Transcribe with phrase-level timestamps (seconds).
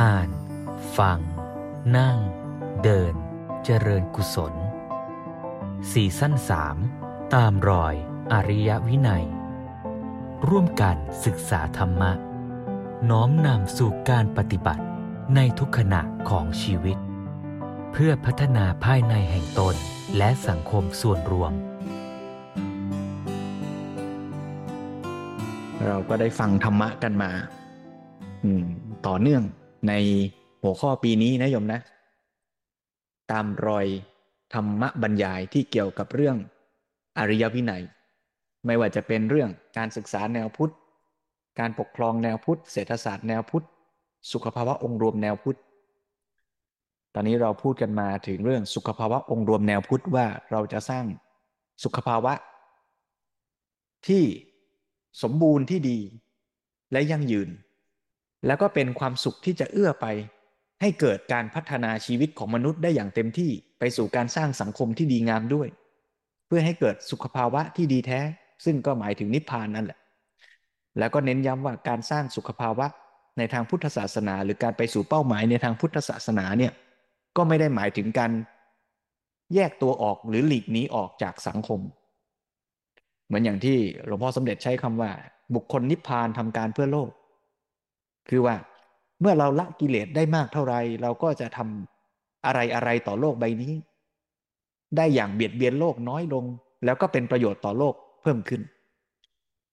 [0.00, 0.28] อ่าน
[0.98, 1.18] ฟัง
[1.96, 2.18] นั่ง
[2.82, 3.14] เดิน
[3.64, 4.54] เจริญกุศล
[5.92, 6.76] สี่สั้นสาม
[7.34, 7.94] ตามรอย
[8.32, 9.24] อริยวินัย
[10.48, 12.12] ร่วมกันศึกษาธรรมะ
[13.10, 14.84] น้อมนำสู่การปฏิบัติ
[15.34, 16.98] ในทุกขณะของชีวิต
[17.92, 19.74] เพื่อพัฒนาภายในแห่งตน
[20.16, 21.52] และสังคมส่วนรวม
[25.86, 27.30] เราก็ได้ฟังธรรมะกันมา
[28.44, 28.64] อืม
[29.08, 29.44] ต่อเนื่อง
[29.88, 29.92] ใน
[30.62, 31.80] หัวข้อปีนี้นะโยมนะ
[33.30, 33.86] ตามรอย
[34.54, 36.36] ธรรมบรรยายที่เกี่ยวกับเรื่อง
[37.18, 37.82] อริยวินัย
[38.66, 40.72] ไม่ว่าจะเป็นเรื่องการศึกษาแนวพุทธ
[41.58, 43.66] การปกครองแนวพุทธ เศรษฐศาสตร์แนวพุทธ
[44.32, 45.58] สุขภาวะองค์รวมแนวพุทธ
[47.14, 51.04] ตอนนี้เราพูดกันมาถึงเรื่องสุขภาวะองค์รวมแนวพุทธว่าเราจะสร้าง
[51.84, 52.34] สุขภาวะ
[54.08, 54.24] ที่
[55.22, 55.98] สมบูรณ์ที่ดี
[56.92, 57.48] และยั่งยืน
[58.46, 60.06] แล้วก็เป็นความสุขที่จะเอื้อไป
[60.80, 65.68] ให้เกิดการพัฒนาชีวิตของมนุษย์ได้อย่างเต็มที่ไปสู่การสร้างสังคมที่ดีงามด้วย
[66.46, 68.20] เพื่อให้เกิดสุขภาวะที่ดีแท้
[68.64, 69.98] ซึ่งก็หมายถึงนิพพานนั่นแหละ
[70.98, 72.86] แล้วก็เน้นย้ำว่าการสร้างสุขภาวะ
[73.38, 76.72] ในทางพุทธศาสนา หรือการไปสู่เป้าหมายในทางพุทธศาสนาเนี่ย
[77.36, 78.32] ก็ไม่ได้หมายถึงการ
[79.54, 81.80] แยกตัวออกหรือหลีกหนีออกจากสังคม
[83.26, 85.10] เหมือนอย่างที่หลวงพ่อสมเด็จใช้คำว่า
[85.54, 87.10] บุคคลนิพพานทำการเพื่อโลก
[88.28, 88.54] คือว่า
[89.20, 93.74] เมื่อเราละกิเลสได้มากเท่าไรเราก็จะทำอะไรอะไรต่อโลกใบนี้
[94.96, 96.44] ได้อย่างเบียดเบียนโลกน้อยลง
[96.84, 98.62] แล้วก็เป็นประโยชน์ต่อโลกเพิ่มขึ้น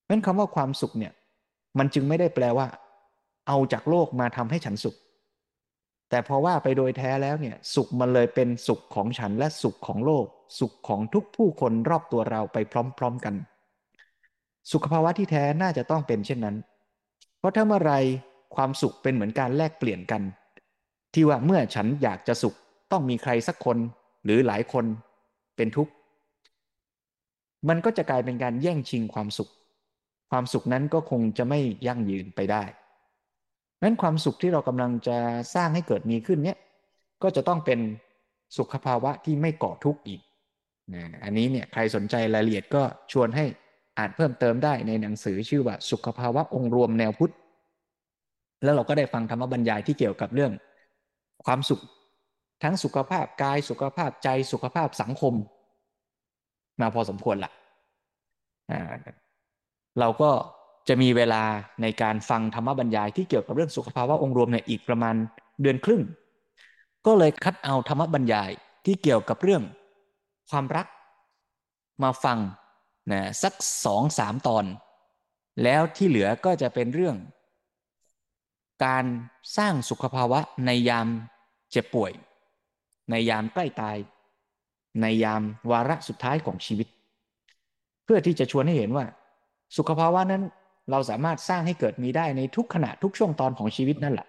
[0.05, 1.13] เพราะคำว่าความสุขเนี่ย
[1.77, 2.67] มันจึงไม่ได้แปลว่า
[3.47, 4.95] เอาจากโลกมาทำให้ฉันสุข
[6.09, 10.25] แต่พราะว่าไปโดยแท้แล้วเนี่ย สุขมันเลยเป็นสุขของฉันและสุขของโลก
[10.59, 13.35] สุขของทุกผู้คนรอบตัวเราไปพร้อม ๆกัน
[14.71, 16.55] สุขภาวะที่แท้น่าจะต้องเป็นเช่นนั้น
[17.37, 17.93] เพราะถ้าเมื่อไร
[18.55, 20.21] ความสุขเป็นเหมือนการแลกเปลี่ยนกัน
[21.13, 22.55] ที่ว่าเมื่อฉันอยากจะสุข
[22.91, 23.77] ต้องมีใครสักคน
[24.25, 24.85] หรือหลายคน
[25.55, 25.91] เป็นทุกข์
[27.69, 29.51] มันก็จะกลายเป็นการแย่งชิงความสุข
[30.31, 32.63] ความสุขนั้นก็คงจะไม่ยั่งยืนไปได้
[33.83, 35.17] นั้นความสุขที่เรากำลังจะ
[35.55, 36.57] สร้างให้เกิดมีขึ้นเนี่ย
[37.23, 37.79] ก็จะต้องเป็น
[38.57, 40.21] สุขภาวะที่ไม่ก่อทุกข์อีก
[40.93, 43.45] นะอันนี้เนี่ยใครสนใจรายละเอียดก็ชวนให้
[43.97, 47.33] อ่านเพิ่มเติมได้ในหนังสือชื่อว่าสุขภาวะองค์รวมแนวพุทธ
[48.63, 50.51] แล้วเราก็ได้ฟังธรรมบรรยายที่เกี่ยวกับเรื่อง
[51.45, 51.81] ความสุข
[52.63, 55.33] ทั้งสุขภาพกายสุขภาพใจสุขภาพสังคม
[56.81, 58.81] มาพอสมควรละ่ะ
[59.99, 60.31] เราก็
[60.87, 61.43] จะมีเวลา
[61.81, 65.15] ในการฟังธรรมบรรยายที่เกี่ยวกับเรื่องสุขภาวะองค์รวมเนี่ยอีกประมาณ
[65.61, 66.01] เดือนครึ่ง
[67.05, 68.51] ก็เลยคัดเอาธรรมบรรยาย
[68.85, 69.63] ที่เกี่ยวกับเรื่อง
[70.49, 70.87] ความรัก
[72.03, 72.37] มาฟัง
[73.11, 73.53] นะสัก
[73.85, 74.65] สองสามตอน
[75.63, 77.15] แล้วที่เหลือก็จะเป็นเรื่อง
[78.85, 79.05] การ
[79.57, 81.07] สร้างสุขภาวะในยาม
[81.71, 82.11] เจ็บป่วย
[83.09, 83.97] ในยามใกล้ตาย
[85.01, 86.87] ในยามวาระสุดท้ายของชีวิต
[88.05, 89.05] เพื่อที่จะชวนให้เห็นว่า
[89.77, 90.43] สุขภาวะนั้น
[90.91, 94.27] เราสามารถสร้างให้เกิดมีได้ในทุกขณะทุกช่วงตอนของชีวิตนั่นแหละ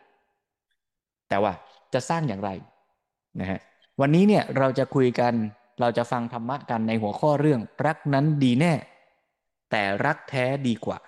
[1.29, 1.53] แต่ว่า
[1.93, 2.51] จะสร้างอย่างไร
[3.41, 3.61] นะฮะ
[4.01, 5.33] วันนี้เนี่ยเราจะคุยกัน
[5.81, 8.73] เราจะฟังธรรมะกันในหัวข้อเรื่องรักนั้นดีแน่
[9.71, 10.99] แต่รักแท้ดีกว่า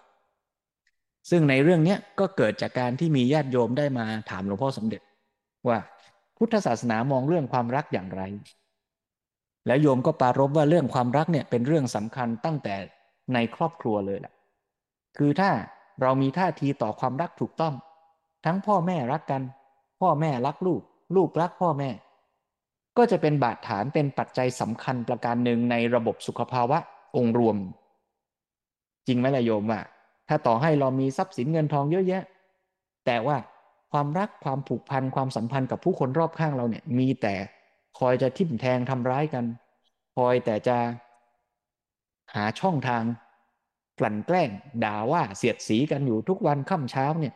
[1.31, 5.01] ซึ่งในเรื่องนี้ก็เกิดจากการที่มีญาติโยมได้มาถามหลวงพ่อสมเด็จ
[5.69, 5.79] ว่า
[6.37, 8.23] พุทธศาสนามองเรื่องความรักอย่างไร
[9.67, 12.75] แล้วโยมก็ปารบว่าเรื่องความรักเนี่ยเป็นเรื่องสำคัญตั้งแต่
[13.35, 14.33] ในครอบครัวเลยแหละ
[15.19, 15.51] คือถ้า
[16.03, 17.75] เรามีท่าทีต่อความรักถูกต้อง
[18.45, 19.43] ทั้งพ่อแม่รักกัน
[20.01, 20.83] พ่อแม่รักลูก
[21.17, 21.91] ลูกรักพ่อแม่
[22.97, 26.79] ก็จะเป็นบาดฐานเป็นปัจจัยสำคัญประการหนึ่งในระบบสุขภาวะ
[27.17, 27.57] องค์รวม
[29.07, 29.81] จริงไหมล่ะโยมว่า
[30.31, 32.23] ถ้าต่อให้เรามีทรัพย์สินเงินทองเยอะแยะ
[33.07, 33.37] แต่ว่า
[33.93, 37.35] ความรักความผูกพันความสัมพันธ์กับผู้คนรอบข้างเราเนี่ย มีแต่
[37.99, 39.45] คอยจะทิ่มแทงทำร้ายกัน
[40.17, 40.77] คอยแต่จะ
[42.35, 43.03] หาช่องทาง
[43.99, 44.51] กลั่นแกล้ง
[44.85, 47.35] ด่าว่าเสียดสีกันอยู่ทุกวันค่ำเช้าเนี่ย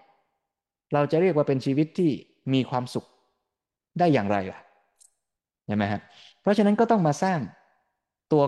[0.95, 2.11] เราจะเรียกว่าเป็นชีวิตที่
[2.53, 3.07] มีความสุข
[3.99, 4.61] ได้อย่างไรล่ะ
[5.67, 6.01] ใช่ไหมครับ
[6.41, 7.39] เพราะฉะนั้นก็ต้องมาสร้าง
[8.33, 8.43] ตัว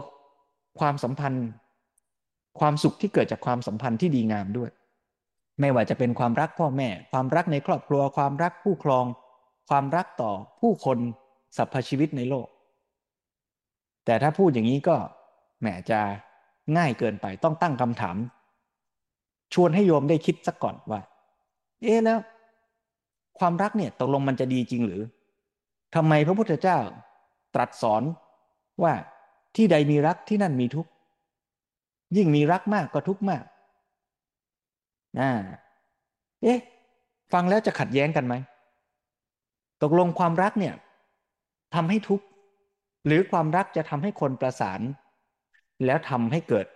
[0.78, 1.46] ความสัมพันธ์
[2.60, 4.70] ความสุขที่เกิดจากความสัมพันธ์ที่ดีงามด้วย
[5.60, 9.04] ไม่ว่าจะเป็นความรักพ่อแม่ ความรักในครอบครัว ความรักผู้ครอง
[9.68, 10.98] ความรักต่อผู้คน
[11.56, 12.46] สรรพชีวิตในโลก
[14.04, 14.96] แต่ถ้าพูดอย่างนี้ก็
[15.60, 16.00] แหมจะ
[16.76, 18.16] ง่ายเกินไปต้องตั้งคำถาม
[19.54, 21.00] ชวนให้โยมได้คิดสักก่อนว่า
[21.82, 22.18] เอ๊แล้ว
[23.38, 25.02] ความรักเนี่ยตกลงมันจะดีจริงหรือ
[25.94, 26.78] ทำไมพระพุทธเจ้า
[27.54, 28.02] ตรัสสอน
[28.82, 28.92] ว่า
[29.56, 30.90] ที่ใดมีรักที่นั่นมีทุกข์
[32.16, 33.44] ยิ่งมีรักมากก็ทุกข์มาก
[35.20, 35.30] อ่า
[36.42, 36.58] เอ๊ะ
[37.32, 38.34] ฟังแล้วจะขัดแย้งกันไหม
[39.82, 40.74] ตกลงความรักเนี่ย
[41.74, 42.26] ทำให้ทุกข์
[43.06, 44.80] หรือความรักจะทำให้คนประสาน
[45.84, 46.66] แล้วทำให้เกิด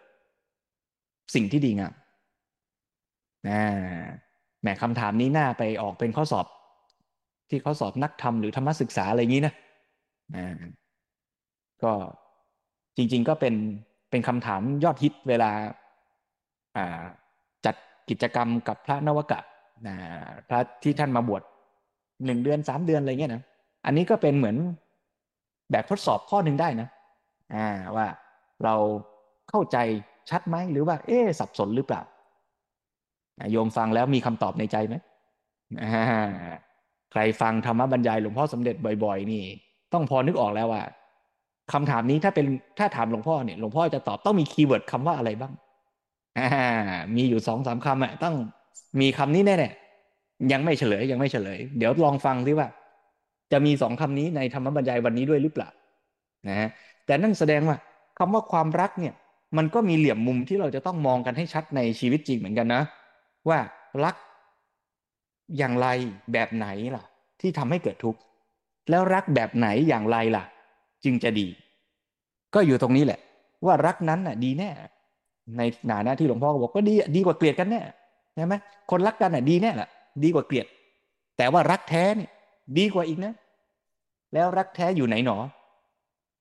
[1.34, 1.94] สิ่งที่ดีงาม
[3.48, 3.60] นะ
[4.60, 6.46] แหมคำถามนี้น่าไปออกเป็นข้อสอบ
[7.50, 9.54] ที่เขาสอบนักธรรมหรือธรรมศึกษาอะไรอย่างนี้นะ
[10.36, 10.46] นะ
[11.82, 11.92] ก็
[12.96, 13.54] จริง ๆ ก็เป็น
[14.10, 15.50] เป็นคำถามยอดฮิตเวลา
[17.64, 17.74] จัด
[18.08, 19.40] กิจกรรมกับพระนวกะ
[19.86, 19.96] นะ
[20.48, 21.42] พระที่ท่านมาบวช
[22.24, 23.42] หนึ่งเดือนสามเดือนอะไรเงี้ยนะ
[23.84, 24.56] อันนี้ก็เป็นเหมือน
[25.70, 26.88] แบบทดสอบข้อหนึ่งได้นะ
[27.54, 27.66] อ่า
[27.96, 28.06] ว่า
[28.64, 28.74] เรา
[29.50, 29.76] เข้าใจ
[30.30, 32.02] ชัดไหมหรือว่า เอ๊สับสนหรือเปล่า
[33.52, 34.94] โยมฟังแล้วมีคำตอบในใจไหม
[37.12, 39.42] ใครฟังธรรมบรรยายหลวงพ่อสมเด็จบ่อย ๆ นี่
[39.92, 40.82] ต้องพอนึกออกแล้วว่า
[41.72, 42.46] คำถามนี้ถ้าเป็น
[42.78, 45.52] ถ้าถามหลวงพ่อเนี่ยหลวงพ่อจะตอบต้องมีคีย์เวิร์ดคำว่าอะไรบ้าง
[46.38, 46.42] อ่า
[47.16, 48.34] มีอยู่สองสามคำอะต้อง
[49.00, 52.68] มีคำนี้แน่ๆยังไม่เฉลยยังไม่เฉลย เดี๋ยวลองฟังซิว่า
[53.52, 55.68] จะมีสองคำนี้ในธรรมบรรยายวันนี้ด้วยหรือเปล่า
[56.48, 56.68] นะฮะ
[57.06, 57.76] แต่นั่นแสดงว่า
[58.18, 59.14] คำว่าความรักเนี่ย
[59.56, 62.82] มันก็มีเหลี่ยมมุมที่เราจะต้องมองกันให้ชัดในชีวิตจริงเหมือนกันนะ
[63.48, 63.58] ว่า
[64.04, 64.16] รัก
[65.58, 65.86] อย่างไร
[66.32, 66.66] แบบไหน
[66.96, 67.04] ล่ะ
[67.40, 68.20] ที่ทำให้เกิดทุกข์
[68.90, 70.44] แล้วรักแบบไหนอย่างไรล่ะ
[71.04, 71.46] จึงจะดี
[72.54, 73.20] ก็อยู่ตรงนี้แหละ
[73.66, 74.70] ว่ารักนั้นน่ะ ดีแน่
[75.56, 77.80] ในหนาหน้าที่หลวงพ่อบอกก็ดีดีกว่าเกลียดกันแน่
[78.34, 78.54] ใช่ไหม
[78.90, 79.88] คนรักกันน่ะดีแน่ละ
[80.24, 80.66] ดีกว่าเกลียด
[81.36, 82.30] แต่ว่ารักแท้เนี่ย
[82.78, 83.32] ดีกว่าอีกนะ
[84.34, 85.38] แล้วรักแท้อยู่ไหนหนอ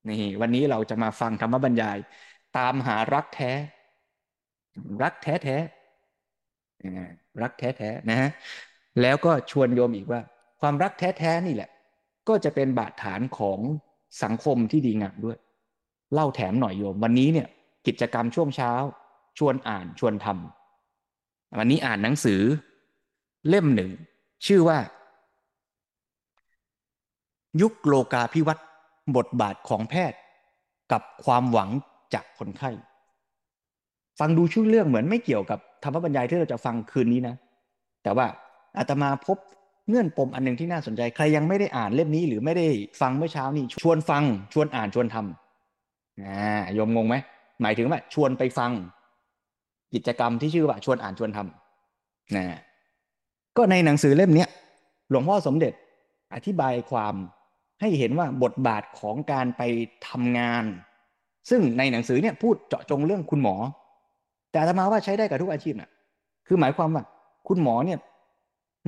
[0.10, 1.98] นี่วันนี้เราจะมาฟังธรรมบรรยาย
[2.58, 3.52] ตามหารักแท้
[5.04, 5.58] รักแท้แท้
[7.42, 8.30] รักแท้แท้นะฮะ
[9.02, 10.22] แล้วก็ชวนโยมอีกว่า
[10.62, 11.70] ความรักแท้แท้นี่แหละ
[12.28, 13.60] ก็จะเป็นบาดฐานของ
[14.24, 15.38] สังคมที่ดีงามด้วย
[16.14, 17.48] เล่าแถมหน่อยโยม วันนี้เนี่ย
[17.88, 18.72] กิจกรรมช่วงเช้า
[19.38, 22.42] ชวนอ่านชวนทำวันนี้อ่านหนังสือ
[23.50, 23.92] เล่มหนึ่ง
[24.46, 24.80] ชื่อว่า
[27.62, 28.62] ยุคโลกาพิวัตร
[29.18, 30.20] บทบาทของแพทย์
[30.92, 31.70] กับความหวัง
[32.14, 32.72] จากคนไข้
[34.20, 37.36] ฟังดูชื่อเรื่องเหมือนไม่เกี่ยวกับธรรมบรรยายที่เราจะฟังคืนนี้นะ
[38.04, 38.26] แต่ว่า
[38.78, 39.38] อาตมาพบ
[39.90, 42.68] เงื่อนปมอันหนึ่งที่น่าสนใจ ใครยังไม่ได้อ่านเล่มนี้หรือไม่ได้
[43.02, 47.16] ฟังเมื่อเช้านี้ชวนฟัง ชวนอ่านชวนทำอ่ายมงงไหม
[47.62, 48.72] หมายถึงว่าชวนไปฟัง
[49.94, 52.46] กิจกรรมที่ชื่อว่าชวนอ่านชวนทำนะ
[53.58, 54.46] ก็ในหนังสือเล่มนี้
[55.10, 55.74] หลวงพ่อสมเด็จ
[56.34, 57.16] อธิบายความ
[57.82, 59.62] ให้เห็นว่าบทบาทของการไป
[60.08, 60.64] ทำงาน
[61.50, 63.56] ซึ่งในหนังสือเนี่ยพูดเจาะจงเรื่องคุณหมอ
[64.52, 65.92] แต่อาตมาว่าใช้ได้กับทุกอาชีพนะ่ะ
[66.48, 67.04] คือหมายความว่า
[67.48, 68.00] คุณหมอเนี่ย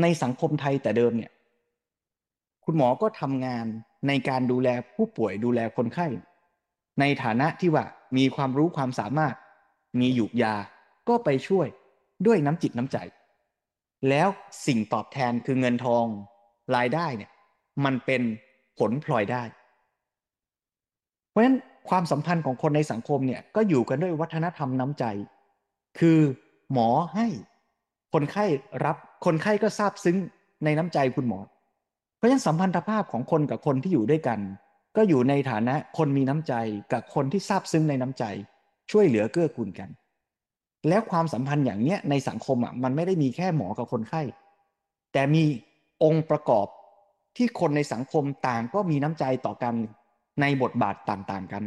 [0.02, 1.32] ในสังคมไทยแต่เดิมเนี่ย
[2.66, 3.66] คุณหมอก็ทำงาน
[4.08, 6.08] ในการดูแลผู้ป่วยดูแลคนไข้
[7.00, 7.86] ในฐานะที่ว่า
[8.18, 9.36] มีความรู้ความสามารถ
[10.00, 10.56] มีหยุกยา
[11.10, 11.68] ก็ไปช่วย
[12.26, 12.98] ด้วยน้ำจิตน้ำใจ
[14.10, 14.28] แล้ว
[14.66, 16.06] สิ่งตอบแทนคือเงินทอง
[16.76, 17.32] รายได้เนี่ย
[17.86, 18.22] มันเป็น
[18.80, 19.44] ผลพลอยได้
[21.30, 21.58] เพราะฉะนั้น
[21.90, 25.06] ความสัมพันธ์ของคนในสังคมเนี่ยก็อยู่กันด้วยวัฒนธรรมน้ำใจ
[26.00, 26.20] คือ
[26.74, 27.28] หมอให้
[28.14, 28.46] คนไข้
[28.86, 30.18] รับคนไข้ก็ซาบซึ้ง
[30.64, 31.40] ในน้ำใจคุณหมอ
[32.18, 34.40] เพราะฉะนั้นสัมพันธภาพของคนกับคนที่อยู่ด้วยกัน
[34.98, 36.54] ก็อยู่ในฐานะคนมีน้ำใจ
[36.94, 38.24] กับคนที่ซาบซึ้งในน้ำใจ
[38.92, 39.90] ช่วยเหลือเกื้อกูลกัน
[40.90, 44.22] แล้วความสัมพันธ์อย่างเนี้ยในสังคมอะมันไม่ได้มีแค่หมอกับคนไข้
[45.14, 45.44] แต่มี
[46.04, 46.68] องค์ประกอบ
[47.38, 49.76] ที่คนในสังคมต่างก็มีน้ำใจต่อกัน
[50.42, 51.64] ในบทบาทต่างๆกัน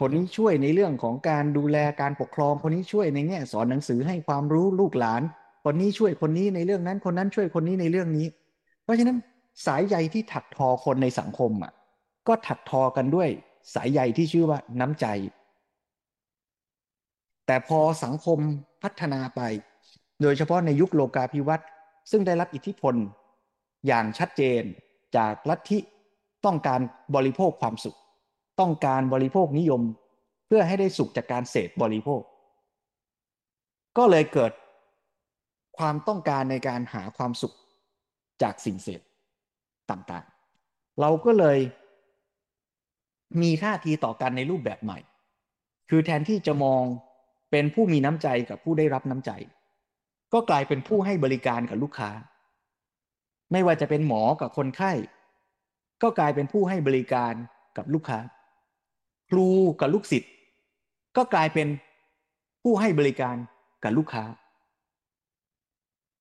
[0.00, 5.22] คนนี้ช่วยในเรื่องของการดูแลการปกครอง คนนี้ช่วยในแง่สอนหนังสือให้ความรู้ลูกหลาน
[5.64, 8.26] คนนี้ช่วยคนนี้ในเรื่องนั้น คนนั้นช่วยคนนี้ในเรื่องนี้
[8.82, 9.18] เพราะฉะนั้น
[9.66, 11.72] สายใยที่ถักทอคนในสังคมอะ
[12.28, 13.28] ก็ถักทอกันด้วย
[13.74, 15.06] สายใยที่ชื่อว่าน้ำใจ
[17.46, 18.38] แต่พอสังคม
[18.82, 19.40] พัฒนาไป
[20.22, 21.68] โดยเฉพาะในยุคโลกาภิวัตน์
[22.10, 22.94] ซึ่งได้รับอิทธิพล
[23.86, 24.62] อย่างชัดเจน
[25.16, 25.78] จากลัทธิ
[26.44, 26.80] ต้องการ
[27.14, 27.98] บริโภคความสุข
[28.60, 29.82] ต้องการบริโภคนิยม
[30.46, 32.22] เพื่อให้ได้สุขจากการเสพบริโภค
[33.98, 34.52] ก็เลยเกิด
[35.78, 37.54] ความต้องการในการหาความสุข
[38.42, 39.00] จากสิ่งเสพ
[39.90, 41.58] ต่างๆ เราก็เลย
[43.42, 44.98] มีท่าทีต่อกันในรูปแบบใหม่
[45.90, 46.82] คือแทนที่จะมอง
[47.50, 49.30] เป็นผู้มีน้ำใจกับผู้ได้รับน้ำใจ
[50.32, 52.10] ก็กลายเป็นผู้ให้บริการกับลูกค้า
[53.52, 54.92] ไม่ว่าจะเป็นหมอกับคนไข้
[56.02, 57.32] ก็กลายเป็นผู้ให้บริการ
[57.76, 58.18] กับลูกค้า
[59.30, 59.48] ครู
[59.80, 60.32] กับลูกศิษย์
[61.16, 61.68] ก็กลายเป็น
[62.62, 63.36] ผู้ให้บริการ
[63.82, 64.24] กับลูกค้า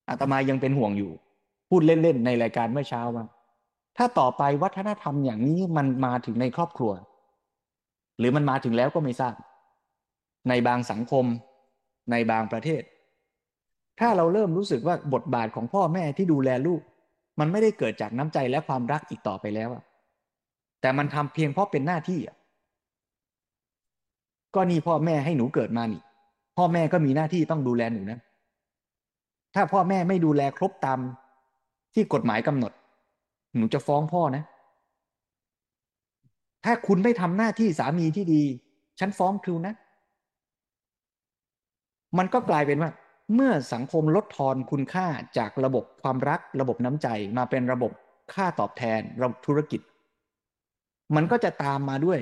[0.09, 1.11] อาตมายังเป็นห่วงอยู่
[1.69, 3.25] พูดเล่นๆในรายการเมื่อเช้าว่า
[3.97, 6.91] ถ้าต่อไปวัฒนธรรมอย่างนี้มันมาถึงในครอบครัว
[8.19, 9.35] หรือมันมาถึงแล้วก็ไม่ทราบ
[10.49, 11.25] ในบางสังคม
[12.11, 12.81] ในบางประเทศ
[13.99, 16.81] ถ้าเราเริ่มรู้สึกว่าบทบาทของพ่อแม่ที่ดูแลลูก
[17.39, 19.69] มันไม่ได้เกิดจากน้ำใจและความรักอีกต่อไปแล้ว
[20.81, 22.35] แต่มันทำเพียงเพราะเป็นหน้าที่อะ
[24.55, 26.01] ก็นี่พ่อแม่ให้หนูเกิดมานี่
[26.57, 28.19] พ่อแม่ก็มีหน้าที่ต้องดูแลหนูนะ
[29.55, 30.99] ถ้าพ่อแม่ไม่ดูแลครบตาม
[31.93, 32.71] ที่กฎหมายกำหนด
[33.57, 34.43] หนูจะฟ้องพ่อนะ
[36.65, 38.41] ถ้าคุณไม่ทำหน้าที่สามีที่ดี
[38.99, 39.73] ฉันฟ้องครูนะ
[42.17, 42.91] มันก็กลายเป็นว่า
[43.33, 45.07] เมื่อสังคมลดทอนคุณค่า
[45.37, 47.07] จากระบบความรัก ระบบน้ำใจ
[47.37, 47.91] มาเป็นระบบ
[48.33, 49.81] ค่าตอบแทนระบบธุรกิจ
[51.15, 52.19] มันก็จะตามมาด้วย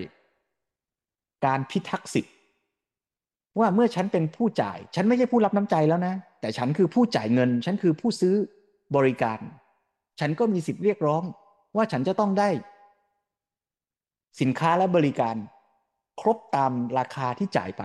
[1.46, 2.34] การพิทักษ์สิทธิ์
[3.60, 8.36] ว่าเมื่อฉันเป็นผู้จ่าย ฉันไม่ใช่ผู้รับน้ำใจแล้วนะ แต่ฉันคือผู้จ่ายเงิน ฉันคือผู้ซื้อ
[8.96, 9.40] บริการ
[10.20, 11.24] ฉันก็มีสิทธิ์เรียกร้อง
[11.76, 12.50] ว่าฉันจะต้องได้
[14.42, 15.36] สินค้าและบริการ
[16.22, 17.84] ครบตามราคาที่จ่ายไป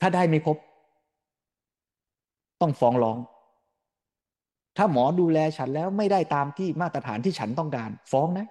[0.00, 0.58] ถ้าได้ไม่ครบ
[2.60, 3.18] ต้องฟ้องร้อง
[4.76, 8.46] ถ้าหมอดูแลฉันแล้วไม่ได้ตามที่มาตรฐานที่ฉันต้องการ ฟ้องนะ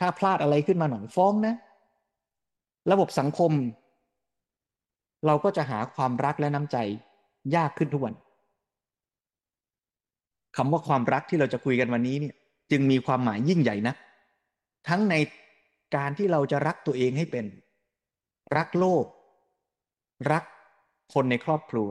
[0.00, 1.54] ถ้าพลาดอะไรขึ้นมาหน่อยฟ้องนะ
[2.90, 3.52] ระบบสังคม
[5.26, 6.76] เราก็จะหาความรักและน้ำใจ
[7.54, 8.14] ยากขึ้นทุกวัน
[10.56, 12.34] คำว่าความรักที่เราจะคุยกันวันนี้เนี่ย
[12.70, 13.94] จึงมีความหมายยิ่งใหญ่นะ
[14.88, 15.14] ทั้งใน
[15.96, 17.44] การที่เราจะรักตัวเองให้เป็น
[18.56, 19.04] รักโลก
[20.32, 20.44] รัก
[21.14, 21.88] คนในครอบครัว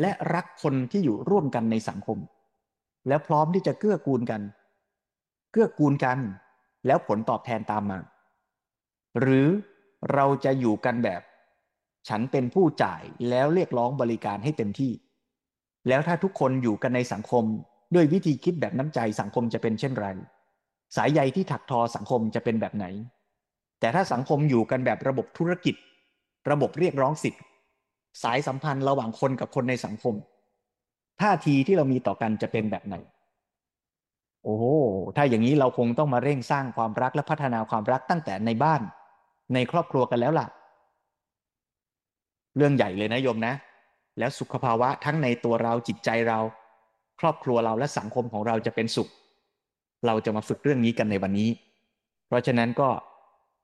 [0.00, 2.18] และรักคนที่อยู่ร่วมกันในสังคม
[3.08, 4.40] และพร้อมที่จะเกื้อกูลกัน
[5.52, 6.18] เกื้อกูลกัน
[6.86, 7.98] แล้วผลตอบแทนตามมา
[9.20, 9.48] หรือ
[10.12, 11.22] เราจะอยู่กันแบบ
[12.08, 14.92] ฉันเป็นผู้จ่ายแล้วเรียกร้องบริการให้เต็มที่
[15.88, 17.44] แล้วถ้าทุกคนอยู่กันในสังคม
[17.94, 20.06] ด้วยวิธีคิดแบบน้ำใจสังคมจะเป็นเช่นไร
[20.96, 22.86] สายใยที่ถักทอสังคมจะเป็นแบบไหน
[23.80, 25.74] แต่ถ้าสังคมอยู่กันแบบระบบธุรกิจ
[26.50, 27.42] ระบบเรียกร้องสิทธิ์
[28.22, 30.14] สายสัมพันธ์ระหว่างคนกับคนในสังคม
[31.20, 32.96] ท่าทีที่เรามีต่อกันจะเป็นแบบไหน
[34.44, 34.56] โอ้
[35.16, 38.82] ถ้าอย่างนี้เราคงต้องมาเร่งสร้างความรักและพัฒนาความรักตั้งแต่ในบ้าน
[39.54, 40.46] ในครอบครัวกันแล้วล่ะ
[42.56, 43.54] เรื่องใหญ่เลยนะโยมนะ
[44.18, 46.38] แล้วสุขภาวะทั้งในตัวเราจิตใจเรา
[47.20, 49.08] ครอบครัวเราและสังคมของเราจะเป็นสุข
[50.06, 51.50] เราจะมาฝึกเรื่องนี้กันในวันนี้
[52.26, 52.88] เพราะฉะนั้นก็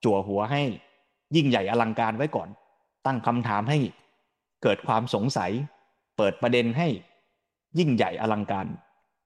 [0.05, 0.63] จั่วหัวให้
[1.37, 2.49] ยิ่งใหญ่อลังการไว้ก่อน
[3.07, 3.79] ตั้งคำถามให้
[4.63, 5.53] เกิดความสงสัย
[6.17, 6.89] เปิดประเด็นให้
[7.79, 8.67] ยิ่งใหญ่อลังการ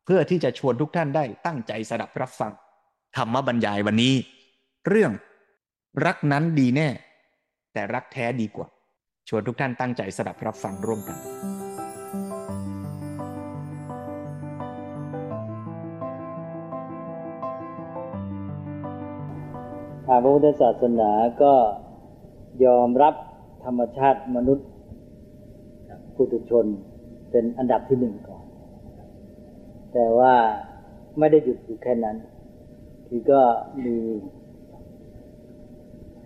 [0.05, 2.53] เพื่อที่จะชวนทุกท่านได้ตั้งใจสดับรับฟัง
[3.17, 4.15] ธรรมบรรยายวันนี้
[4.89, 5.13] เรื่อง
[6.07, 6.89] รักนั้นดีแน่
[7.73, 8.69] แต่รักแท้ดีกว่า
[9.29, 11.17] ชวนทุกท่านตั้งใจสดับรับฟังร่วมกัน
[20.07, 21.11] ทางพระพุทธศาสนา
[21.43, 21.55] ก็
[22.65, 23.15] ยอมรับ
[23.65, 24.69] ธรรมชาติมนุษย์
[26.17, 26.67] ปุถุชน
[27.31, 28.45] เป็นอันดับที่หนึ่งก่อน
[29.93, 30.35] แต่ว่า
[31.19, 32.17] ไม่ได้หยุดอยู่แค่นั้น
[33.07, 33.41] คือก็
[33.85, 33.97] มี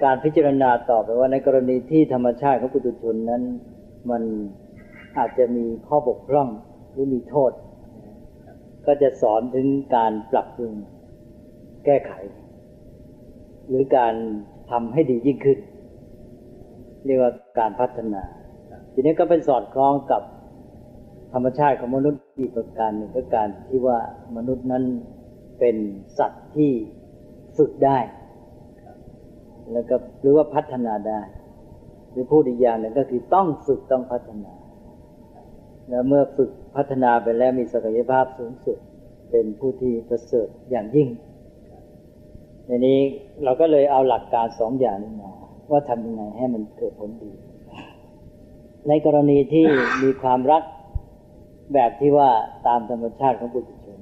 [0.04, 3.42] การพิจารณาต่อไปว่าในกรณีที่ธรรมชาติของปุถุชนนั้น
[4.10, 4.22] มัน
[5.18, 6.48] อาจจะมีข้อบกพร่อง
[6.90, 7.52] หรือมีโทษ
[8.86, 9.66] ก็จะสอนถึง
[9.96, 10.72] การปรับปรุง
[11.84, 12.12] แก้ไข
[13.68, 14.14] หรือการ
[14.70, 15.58] ทำให้ดียิ่งขึ้น
[17.04, 18.22] เรียกว่าการพัฒนา
[18.92, 20.22] ทีนี้ก็เป็นสอดคล้องกับ
[21.32, 23.98] ธรรมชาติของมนุษย์อีกประการหนึ่งก็การที่ว่า
[24.36, 24.84] มนุษย์นั้น
[25.58, 25.76] เป็น
[26.18, 26.70] สัตว์ที่
[27.56, 27.98] ฝึกได้
[29.72, 31.20] แล้วก็หรือว่าพัฒนาได้
[32.10, 34.52] หรือพูดอีกอย่างหนึ่งก็คือต้องฝึกต้องพัฒนา
[35.88, 38.78] แล้วเมื่อฝึกพัฒนาไปแล้วมีศักยภาพสูงสุด
[39.30, 41.08] เป็นผู้ที่ประเสริฐอย่างยิ่ง
[42.66, 42.98] ในนี้
[43.44, 45.32] เราก็เลยเอาหลักการสองอย่างนี้มา
[45.70, 47.32] ว่าทำยังไงให้มันเกิดผลดี
[48.88, 49.66] ในกรณีที่
[50.02, 50.62] มีความรัก
[51.74, 52.30] แบบที่ว่า
[52.66, 54.00] ตามธรรมชาติของบุตรชน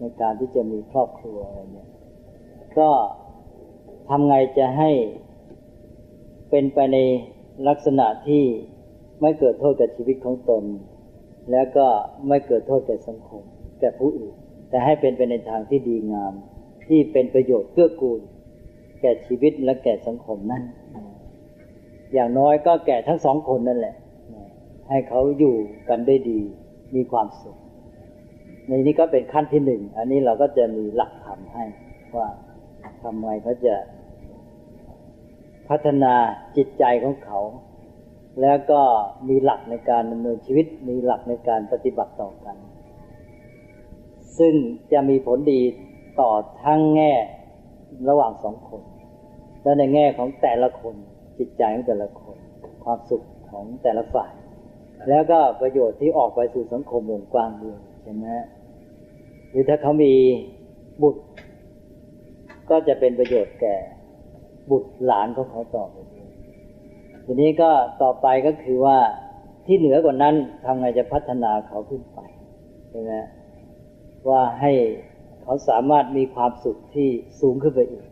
[0.00, 1.88] ในการที่จะมีครอบครัวอะไรเนี่ย
[2.78, 2.88] ก็
[4.08, 4.90] ทำไงจะให้
[6.50, 6.98] เป็นไปใน
[7.68, 8.44] ลักษณะที่
[9.20, 10.64] ไม่เกิดโทษกับชีวิตของตน
[11.50, 11.86] แล้วก็
[12.28, 13.42] ไม่เกิดโทษแก่สังคม
[13.80, 14.34] แก่ผู้อื่น
[14.70, 16.32] แต่ให้เป็นไปในทางที่ดีงาม
[16.88, 18.20] ที่เป็นประโยชน์เกื้อกูล
[19.00, 20.62] แก่ชีวิตและแก่สังคมนั่น
[22.12, 23.94] อย่างน้อยก็แก่ทั้งสองคนนั่นแหละ
[24.88, 25.56] ให้เขาอยู่
[25.88, 26.40] กันได้ดี
[26.94, 27.56] มีความสุข
[28.68, 31.64] ในนี้ก็เป็นขั้นที่หนึ่ง อันนี้เราก็จะมีหลักธรรมให้
[32.16, 32.28] ว่า
[33.02, 33.74] ทำไมเขาจะ
[35.68, 36.14] พัฒนา
[36.56, 37.40] จิตใจของเขา
[38.40, 38.82] แล้วก็
[39.28, 42.56] มีหลักในการดำเนินชีวิต มีหลักในการปฏิบัติต่อกัน
[44.38, 44.54] ซึ่ง
[44.92, 45.60] จะมีผลดี
[46.20, 46.32] ต่อ
[46.64, 47.12] ทั้งแง่
[48.08, 48.82] ระหว่างสองคน
[49.62, 50.94] และในแง่ของแต่ละคน
[51.38, 52.36] จิตใจของแต่ละคน
[52.84, 54.32] ความสุขของแต่ละฝ่าย
[55.08, 58.26] แล้วก็ประโยชน์ที่ออกไปสู่สังคมวงกว้างด้วยใช่ไหม
[59.50, 60.14] หรือถ้าเขามี
[61.02, 61.22] บุตร
[62.70, 63.76] ก็จะเป็นประโยชน์แก่
[64.70, 65.96] บุตรหลานของเขาต่อไป
[67.24, 67.70] ทีนี้ก็
[68.02, 68.98] ต่อไปก็คือว่า
[69.66, 72.18] ที่เหนือกว่านั้นทำไงจะพัฒนาเขาขึ้นไป
[72.90, 73.12] ใช่ไหม
[74.28, 74.72] ว่าให้
[75.42, 77.08] เขาสามารถมีความสุขที่
[77.40, 78.06] สูงขึ้นไปอีก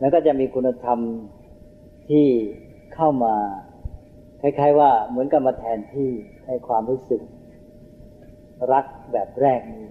[0.00, 0.98] แล้วก็จะมีคุณธรรม
[2.08, 2.26] ที่
[2.94, 3.34] เข้ามา
[4.40, 6.10] คล้ายๆว่าเหมือนกับมาแทนที่
[6.46, 7.22] ให้ความรู้สึก
[8.72, 9.86] รักแบบแรกนี้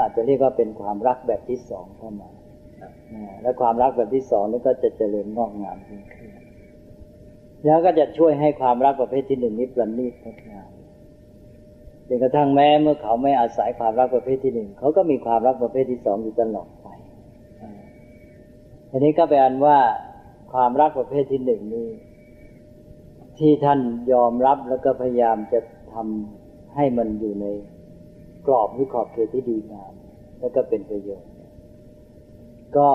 [0.00, 2.30] อาจจะเรียกว่าเป็นความรักแบบที่สองเข้ามา
[3.42, 6.00] และความรักแบบที่สองนี่ก็จะเจริญงอกงามขึ้น
[7.66, 10.70] แล้วก็จะช่วยให้ความรักประเภทที่หนึ่งนี้ประณีตงดงาม
[12.08, 16.86] จนกระทั่งแม้เมื่อเขาไม่อาศัยความรักประเภทที่หนึ่งเขาก็มีความรักประเภทที่สองอยู่ตลอดไป
[18.90, 19.78] อันนี้ก็แปลว่า
[20.52, 21.88] ความรักประเภทที่หนึ่งนี้
[23.38, 23.80] ที่ท่าน
[24.12, 25.60] ยอมรับแล้วก็พยายามจะ
[25.94, 27.46] ทำให้มันอยู่ใน
[28.46, 29.92] กรอบหรือขอบเขตที่ดีงาม
[30.40, 31.30] แล้วก็เป็นประโยชน์
[32.76, 32.90] ก็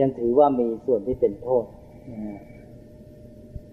[0.00, 1.64] ยังถือว่ามีส่วนที่เป็นโทษ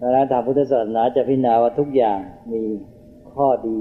[0.00, 2.18] ดังนั้นทางพุทธศาสนาจะพิจารณาว่าทุกอย่าง
[2.52, 2.64] มี
[3.32, 3.80] ข้อดี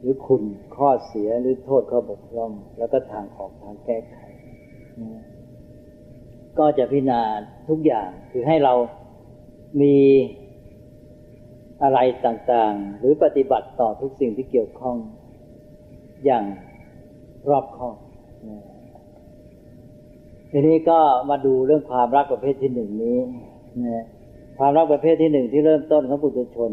[0.00, 0.42] หรือคุณ
[0.76, 4.16] ข้อเสียหรือโทษข้อบกพร่อง แล้วก็ทางออกทางแก้ไข
[6.58, 7.20] ก็จะพิจารณา
[7.68, 8.74] ทุกอย่างคือให้เรา
[9.82, 9.96] มี
[11.82, 14.96] อะไรต่างๆ หรือปฏิบัติต่อทุกสิ่งที่เกี่ยวข้อง
[16.24, 16.44] อย่าง
[17.48, 17.96] รอบคอบ
[20.50, 20.98] ทีนี้ก็
[21.30, 23.18] มาดูเรื่องความรักประเภทที่หนึ่งนี้
[23.86, 24.04] นะ
[24.58, 26.72] ความรักประเภทที่หนึ่งที่เริ่มต้นของปุถุชน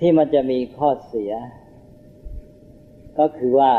[0.00, 1.32] ที่มันจะมีข้อเสีย
[3.18, 3.72] ก็คือว่า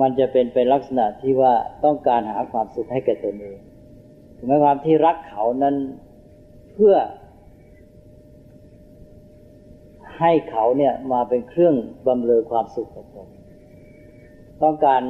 [0.00, 1.52] มันจะเป็นเป็นลักษณะที่ว่า
[1.84, 3.58] ต้องการหาความสุขให้แก่ตนเอง
[4.36, 5.74] ถึงแม้ความที่รักเขานั้น
[6.72, 6.96] เพื่อ
[10.18, 11.74] ให้เขาเนี่ยมาเป็นเครื่อง
[12.06, 13.28] บำเรอความสุขของตน
[14.62, 15.02] ต้องการ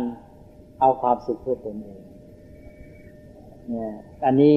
[0.81, 2.01] เอาความสุขเพื่อตนเอง
[4.24, 4.55] อันนี้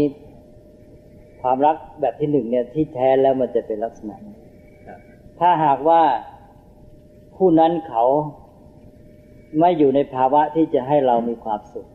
[1.42, 4.38] ความรักแบบที่หนึ่งเนี่ยที่แท้แล้วมันจะเป็นลักษณะนี้
[5.40, 6.02] ถ้าหากว่า
[7.36, 8.06] ผู้นั้นเขา
[9.60, 11.88] ไม่อยู่ในภาวะที่จะให้เรามีความสุข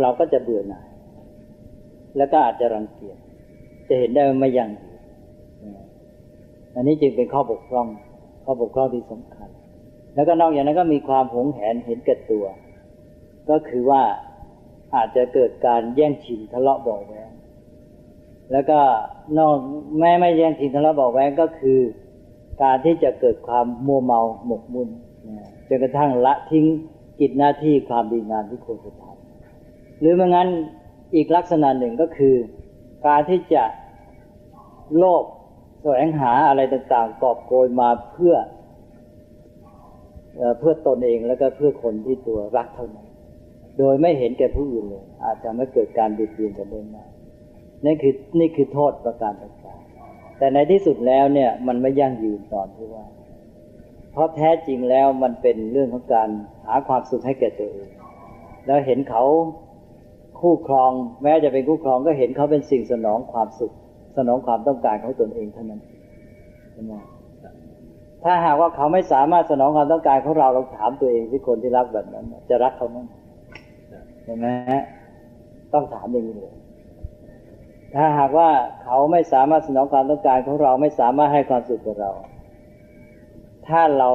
[0.00, 0.86] เราก็จะเบื่อหน่าย
[2.16, 3.16] แล้วก็อาจจะรังเกียจ
[3.88, 4.92] จะเห็นได้ว่าไม่ยังอยู่
[6.74, 7.88] อันนี้จึงเป็นข้อบกพร่อง
[8.44, 9.48] ข้อบกพร่องที่สำคัญ
[10.14, 12.44] แล้วก็นอกจากนั้นก็มีความหงแหนเห็นแก่ตัว
[13.50, 14.02] ก็คือว่า
[14.94, 17.30] อาจจะเกิดการแย่งชิงทะเลาะเบอกแวง
[18.52, 18.78] แล้วก็
[19.38, 19.56] นอก
[19.98, 21.80] แม้ไม่แย่งชิงทะเลาะเบอกแว้งก็คือ
[22.62, 24.88] การที่จะเกิดความมัวเมาหมกมุ่น
[25.68, 26.66] จนกระทั่งละทิ้ง
[27.20, 30.48] กิจหน้าที่ความดีงามที่ควรจะทำหรือไม่งั้น
[31.14, 32.36] อีกลักษณะหนึ่งก็คือ
[33.06, 33.64] การที่จะ
[34.96, 35.24] โลภ
[35.80, 38.34] แสวงหาอะไรต่างๆ กอบโกยมาเพื่อ
[40.58, 43.01] เพื่อตนเองแล้วก็เพื่อคนที่ตัวรักเท่านั้น
[43.78, 47.08] โดยไม่เห็นแก่ผู้อื่นเลย อาจจะไม่เกิดการเบียดเบียนกันได้มาก
[47.84, 53.04] นี่คือนี่คือโทษประการต่างๆแต่ในที่สุดแล้วเนี่ย มันไม่ยั่งยืนตอนที่ว่า
[54.12, 56.28] เพราะแท้จริงแล้วมันเป็นเรื่องของการ
[56.66, 57.88] หาความสุขให้แก่ตัวเอง
[58.66, 59.24] แล้วเห็นเขา
[60.40, 60.90] คู่ครอง
[61.22, 63.72] แม้จะเป็นคู่ครองก็เห็นเขาเป็นสิ่งสนองความสุข
[64.16, 65.80] สนองความต้องการของตนเองเท่านั้น
[66.72, 66.92] ใช่ไหม
[68.24, 72.98] ถ้าหากว่าเขาไม่สามารถสนองความต้องการของเราเราถามตัวเองที่คนที่รักแบบนั้น จะรักเขาไหม
[74.24, 74.46] ใช่ไหม
[75.72, 76.54] ต้องถามอย่างนี้เลย
[77.94, 78.50] ถ้าหากว่า
[78.82, 82.10] เขาไม่สามารถสนองความต้องการของเราไม่สามารถให้ความสุขกับเรา
[83.68, 84.10] ถ้าเรา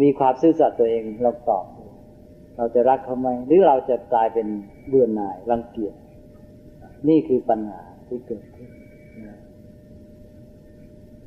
[0.00, 1.64] มีความซื่อสัตย์ตัวเองเราตอบ
[2.56, 4.46] เราจะรักเขาไหมหรือเราจะกลายเป็น
[4.88, 5.94] เบื่อหน่ายรังเกียจ
[7.08, 8.68] นี่คือปัญหาที่เกิดขึ้น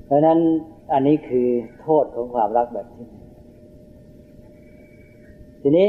[0.05, 0.39] เพราะนั้น
[0.93, 1.47] อันนี้คือ
[1.81, 3.07] โทษของความรักแบบที่
[5.61, 5.87] ทีนี้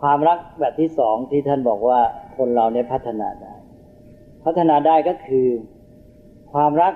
[0.00, 2.00] ความรักแบบที่สองที่ท่านบอกว่า
[2.36, 3.54] คนเราเนี่ยพัฒนาได้
[4.44, 5.48] พัฒนาได้ก็คือ
[6.52, 6.94] ความรัก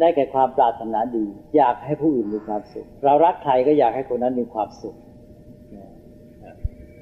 [0.00, 4.96] ได้แก่ความปรารถนาดี อยากให้ผู้อื่นมีความสุข เรารักใครก็อยากให้คนนั้นมีความสุข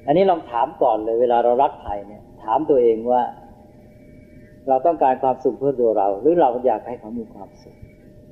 [0.05, 3.21] อันนี้ลองถามก่อนเลย เวลาเรารักใครเนี่ย ถามตัวเองว่า
[4.67, 7.75] เราต้องการความสุขเพื่อตัวเรา หรือเราอยากให้เขามีความสุข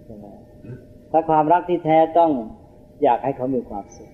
[0.05, 0.27] ใช่ไหม
[1.11, 2.31] ถ้าความรักที่แท้ต้อง
[3.03, 4.09] อยากให้เขามีความสุข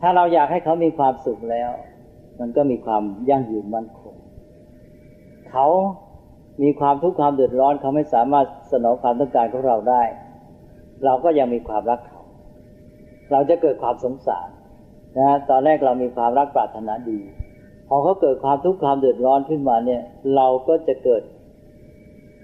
[0.00, 1.70] ถ้าเราอยากให้เขามีความสุขแล้ว
[2.40, 4.14] มันก็มีความยั่งยืนมั่นคง
[5.50, 5.66] เขา
[6.62, 10.02] มีความทุกข์ความเดือดร้อนเขาไม่สามารถสนองความต้องการของเราได้
[11.04, 12.22] เราก็ยังมีความรักเขา
[13.32, 14.48] เราจะเกิดความสงสาร
[15.18, 17.20] นะตอนแรกเรามีความรักปรารถนาดี
[17.88, 20.02] พอเขาเกิดความทุกข์ความเดือดร้อนขึ้นมาเนี่ย
[20.36, 21.22] เราก็จะเกิด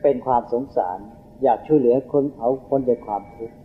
[0.02, 0.98] เป็นความสงสาร
[1.42, 3.56] อยากช่วยเหลือคนเขาพ้นจากความทุกข์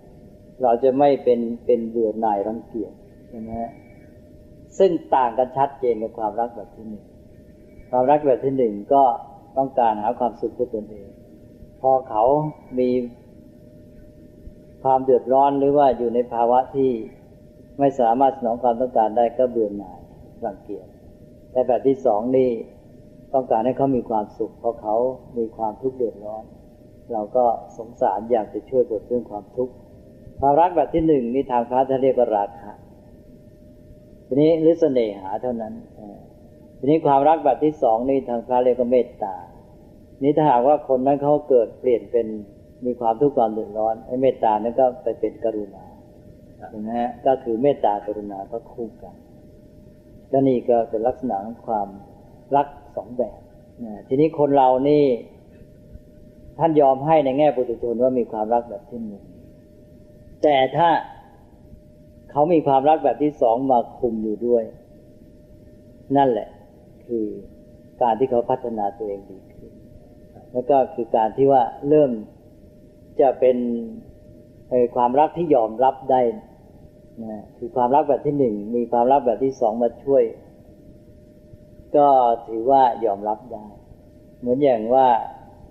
[0.62, 2.92] เราจะไม่เป็นเป็นเบื่อหน่ายรังเกียจ
[3.30, 3.52] ใช่ไหม
[4.78, 7.04] ซึ่งต่างกันชัดเจนกับความรักแบบที่หนึ่ง
[7.92, 9.04] ความรักแบบที่หนึ่งก็
[9.58, 11.10] ต้องการหาความสุขเพื่อตนเอง
[11.82, 12.24] พอเขา
[12.80, 12.90] มี
[14.84, 16.92] ความเดือดร้อนหรือว่าอยู่ในภาวะที่
[17.80, 20.00] ไม่สามารถสนองความต้องการได้ก็เบื่อหน่าย
[20.46, 20.88] รังเกียจ
[21.52, 22.50] แต่แบบที่สองนี่
[23.34, 24.96] ต้องการให้เขามีความสุข เพราะเขา
[25.38, 26.44] มีความทุกข์เดือดร้อน
[27.14, 27.46] เราก็
[27.78, 29.74] สงสารอยากจะช่วยบดเรื่องความทุกข์
[30.40, 32.72] ความรักแบบที่หนึ่งนี่ทางพระท่านเรียกว่าราคะ
[34.32, 35.74] ทีนี้หรือเสน่หาเท่านั้น
[36.80, 39.36] ทีนี้ความรักแบบที่สองนี่ทางพระเรียกว่าเมตตา
[40.24, 42.28] นี่ถ้าหากว่าคนนั้นเขาเกิดเปลี่ยนเป็น
[42.86, 45.86] มีความทุกข์ความเดือดร้อนไอ้เมตตานั้นก็ไปเป็นกรุณา
[46.70, 49.16] ใช่ไหมฮะก็คือเมตตากรุณาก็คู่กัน
[50.30, 51.88] และนี่ก็เป็นลักษณะของความ
[52.56, 53.40] รักสองแบบ
[53.84, 55.04] นะทีนี้คนเรานี่
[56.60, 59.24] ท่านยอมให้ในแง่ปุถุชนว่ามีความรักแบบที่หนึ่ง
[60.44, 60.90] แต่ถ้า
[62.32, 64.64] เขามีความรักแบบที่สองมาคุมอยู่ด้วย
[66.18, 66.48] นั่นแหละ
[67.06, 67.26] คือ
[68.02, 69.72] การที่เขาพัฒนาตัวเองดีขึ้น
[70.52, 72.12] แล้วก็คือการที่ว่าเริ่ม
[73.22, 73.58] จะเป็น
[74.96, 76.22] ความรักที่ยอมรับได้
[77.24, 80.24] นะคือความรักแบบที่หนึ่งมีความรักแบบที่สองมาช่วย
[81.98, 82.08] ก็
[82.48, 83.66] ถือว่ายอมรับได้
[84.40, 85.08] เหมือนอย่างว่า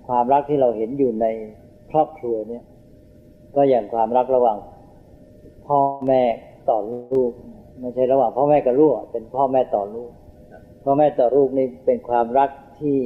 [0.09, 1.27] ความรักที่เราเห็นอยู่ใน
[1.91, 2.65] ครอบครัวเนี่ย
[3.57, 4.59] ก็อย่างความรักระหว่าง
[5.67, 6.23] พ่อแม่
[6.71, 7.31] ต่อลูก
[7.81, 10.11] ไม่ใช่ระหว่างพ่อแม่กับลูกเป็นพ่อแม่ต่อลูก
[10.85, 12.51] พ่อแม่ต่อลูกนี่เป็นความรัก
[12.81, 12.99] ที่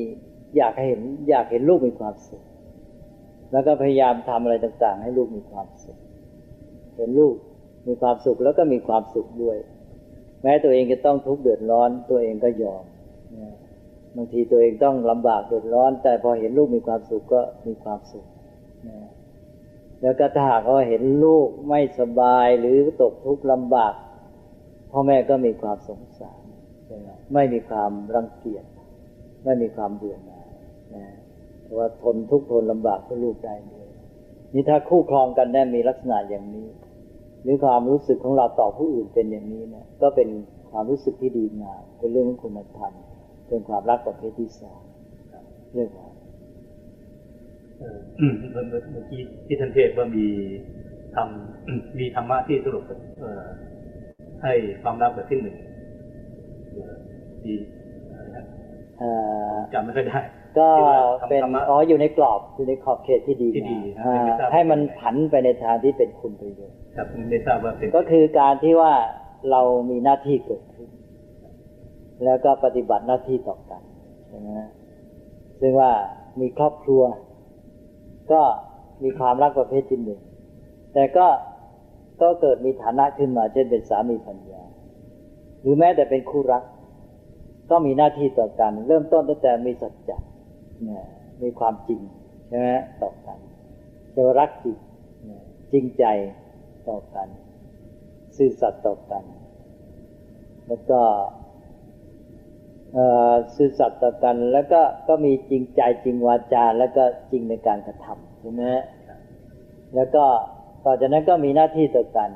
[0.57, 2.43] อยากให้เห็น อยากเห็นลูกมีความสุข
[3.53, 5.99] แล้วก็พยายามทำอะไรต่าง ๆ ให้ลูกมีความสุข
[6.97, 7.35] เห็นลูก
[7.89, 9.59] มีความสุขแล้วก็มีความสุขด้วย
[10.43, 12.85] แม้ตัวเองจะต้องทุกข์เดือดร้อน ตัวเองก็ยอม
[14.17, 18.25] บางทีตัวเองต้องลำบากเดือดร้อน แต่พอเห็นลูกมีความสุขก็มีความสุข
[20.03, 23.95] แล้วก็ถ้าหากว่าเห็นลูกไม่สบายหรือตกทุกข์ลำบาก
[24.91, 26.43] พ่อแม่ก็มีความสงสาร
[27.35, 28.65] ไม่มีความรังเกียจ
[29.45, 30.49] ไม่มีความเบื่อหน่าย
[30.95, 31.07] นะ
[31.79, 33.89] ว่าทนทุกข์ทนลำบากเพื่อลูกได้เลย
[34.53, 36.69] นี่ถ้าคู่ครองกันได้มีลักษณะอย่างนี้
[37.43, 40.29] หรือความรู้สึกของเราต่อผู้อื่นเป็นอย่างนี้เนี่ยก็เป็น
[40.71, 42.93] ความรู้สึกที่ดีงามเป็นเรื่องของคุณธรรม
[43.49, 44.81] เป็นความรักประเภทที่สอง
[45.73, 46.02] เรื่องอะไร
[48.19, 50.27] เมื่อกี้ที่ท่านเทศว่ามี
[51.17, 52.85] ทำมีธรรมะที่สรุป
[54.43, 55.57] ให้ความรักแบบที่หนึ่ง
[57.45, 57.55] ดี
[59.73, 60.21] จำไม่ค่อยได้
[60.59, 60.69] ก็
[61.29, 63.79] เป็นอ๋ออยู่ในกรอบอยู่ในขอบเขตที่ดีดี
[64.53, 68.93] ให้มันผันไปในทางที่เป็นคุณประโยชน์ครับไม่ทราบว่าเป็นก็คือการที่ว่า
[69.51, 70.89] เรามีหน้าที่เกิดขึ้น
[72.25, 73.83] แล้วก็ปฏิบัติหน้าที่ต่อกัน
[74.29, 74.49] ใช่ไหม
[75.61, 75.91] ซึ่งว่า
[76.41, 77.03] มีครอบครัว
[78.31, 78.41] ก็
[79.03, 80.21] มีความรักประเภทที่หนึ่ง
[80.95, 81.27] แต่ก็
[82.21, 84.63] ก็เกิดมีฐานะขึ้นมา เช่นเป็นสามีภรรยา
[85.61, 86.65] หรือแม้แต่เป็นคู่รัก
[87.71, 90.17] ก็มีหน้าที่ต่อกัน เริ่มต้นตั้งแต่มีสัจจะ
[91.43, 92.01] มีความจริง
[92.49, 92.69] ใช่ไหม
[93.03, 93.39] ต่อกัน
[94.15, 94.77] จะรักจริง
[95.73, 96.05] จริงใจ
[96.89, 97.29] ต่อกัน
[98.37, 99.25] ซื่อสัตย์ต่อกัน
[100.69, 101.01] แล้วก็
[103.55, 108.65] ซื่อสัตย์ต่อกันแล้วก็ก็มีจริงใจจริงวาจา แล้วก็จริงในการกระทำใช่ไหม
[109.95, 110.25] แล้วก็
[110.85, 112.31] ต่อจากนั้นก็มีหน้าที่ต่อกัน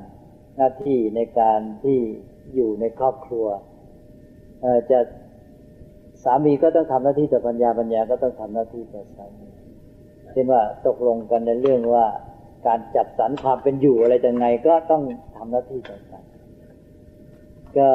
[0.57, 1.99] หน้าที่ในการที่
[2.55, 3.47] อยู่ในครอบครัว
[4.91, 4.99] จะ
[6.25, 9.49] สามีก็ต้องทำหน้าที่ต่อปัญญาปัญญาก็ต้องทำหน้าที่ต่อสามี
[10.33, 12.07] เช่นว่าตกลงกันในเรื่องว่า
[12.67, 15.03] การจัดสรรความเป็นอยู่อะไรยังไงก็ต้อง
[15.37, 16.23] ทำหน้าที่ต่อกัน
[17.79, 17.91] ก็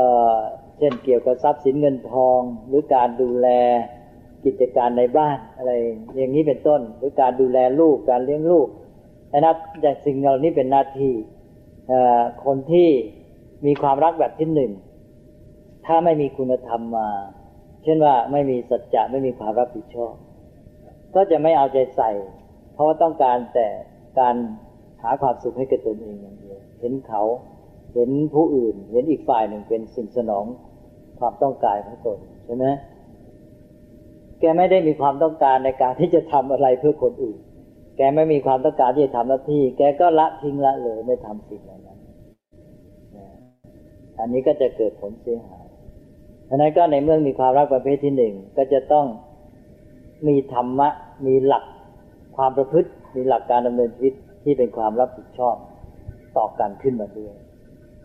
[0.82, 3.48] ช่นเกี่ยวกับทรัพย์สินเงินทอง หรือการดูแล
[4.46, 5.72] กิจการในบ้านอะไร
[6.18, 8.68] อย่างนี้เป็นต้น หรือการดูแลลูกการเลี้ยงลูก
[9.34, 11.14] นะอย่างสิ่งเหล่านี้เป็นหน้าที่
[12.46, 12.90] คนที่
[13.66, 14.72] มีความรักแบบที่หนึ่ง
[15.86, 17.10] ถ้าไม่มีคุณธรรมมา
[17.84, 20.14] เช่นว่าไม่มีสัจจะไม่มีความรับผิดชอบ
[21.16, 22.12] ก็จะไม่เอาใจใส่
[22.74, 23.68] เพราะว่าต้องการแต่
[24.20, 24.36] การ
[25.02, 27.24] หาความสุขให้กับตนเองอย่างเดียวเห็นเขา
[27.94, 30.46] เห็นผู้อื่น เห็นอีกฝ่ายหนึ่งเป็นสิ่งสนอง
[31.22, 32.68] ความต้องการของตนใช่ไหม
[34.40, 37.38] แกไม่ได้มีความต้องการในการที่จะทำอะไรเพื่อคนอื่น
[37.98, 41.98] แกไม่มีความต้องการที่จะทำหน้าที่ แกก็ละทิ้งละเลยไม่ทำสิ่งเหล่านั้น
[44.20, 45.66] อันนี้ก็จะเกิดผลเสียหาย
[46.50, 49.06] ฉะนั้นก็ในเมื่อมีความรักประเภทที่หนึ่งก็จะต้อง
[50.28, 50.90] มีธรรมะ
[51.28, 51.64] มีหลัก
[52.38, 55.56] ความประพฤติ มีหลักการดำเนินชีวิตที่เป็นความรับผิดชอบ
[56.38, 57.34] ต่อกันขึ้นมาด้วย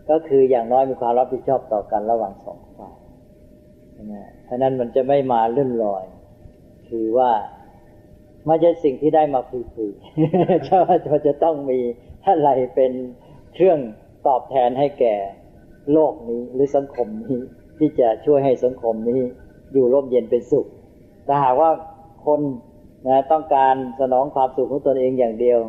[0.09, 2.57] ก็คืออย่างน้อยมีความรับผิดชอบต่อกันระหว่างสอง
[3.97, 6.05] ฝ่ายนะฉะนั้นมันจะไม่มาเลื่อนลอย
[6.89, 7.31] คือว่า
[8.47, 11.79] ไม่ใช่สิ่งที่ได้มาฟรีๆเจะจะต้องมี
[12.25, 12.91] อะไรเป็น
[13.53, 13.79] เครื่อง
[14.27, 15.15] ตอบแทนให้แก่
[15.93, 17.37] โลกนี้หรือสังคมนี้
[17.77, 19.21] ที่จะช่วยให้สังคมนี้
[19.73, 20.65] อยู่ร่มเย็นเป็นสุข
[21.25, 21.71] แต่หากว่า
[22.25, 22.39] คน
[23.07, 25.59] นะต้องการสนองความสุขของตนเองอย่างเดียว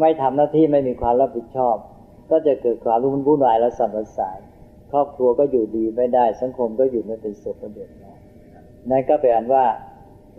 [0.00, 1.76] ไม่ทำหน้าที่ไม่มีความรับผิดชอบ
[2.30, 4.38] ก็จะเกิดความรุ่มวุ่นวายและสับสนสาย
[4.96, 8.18] รอบครัวก็อยู่ดีไม่ได้ สังคมก็อยู่ไม่เป็นสุขเดือดร้อน
[8.90, 9.64] นั่นก็เป็นอันว่า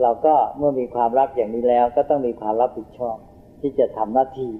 [0.01, 3.17] เราก็เมื่อมีความรักอย่างนี้แล้ว ก็ต้องมีความรับผิดชอบ
[3.61, 4.51] ที่จะทำหน้าที่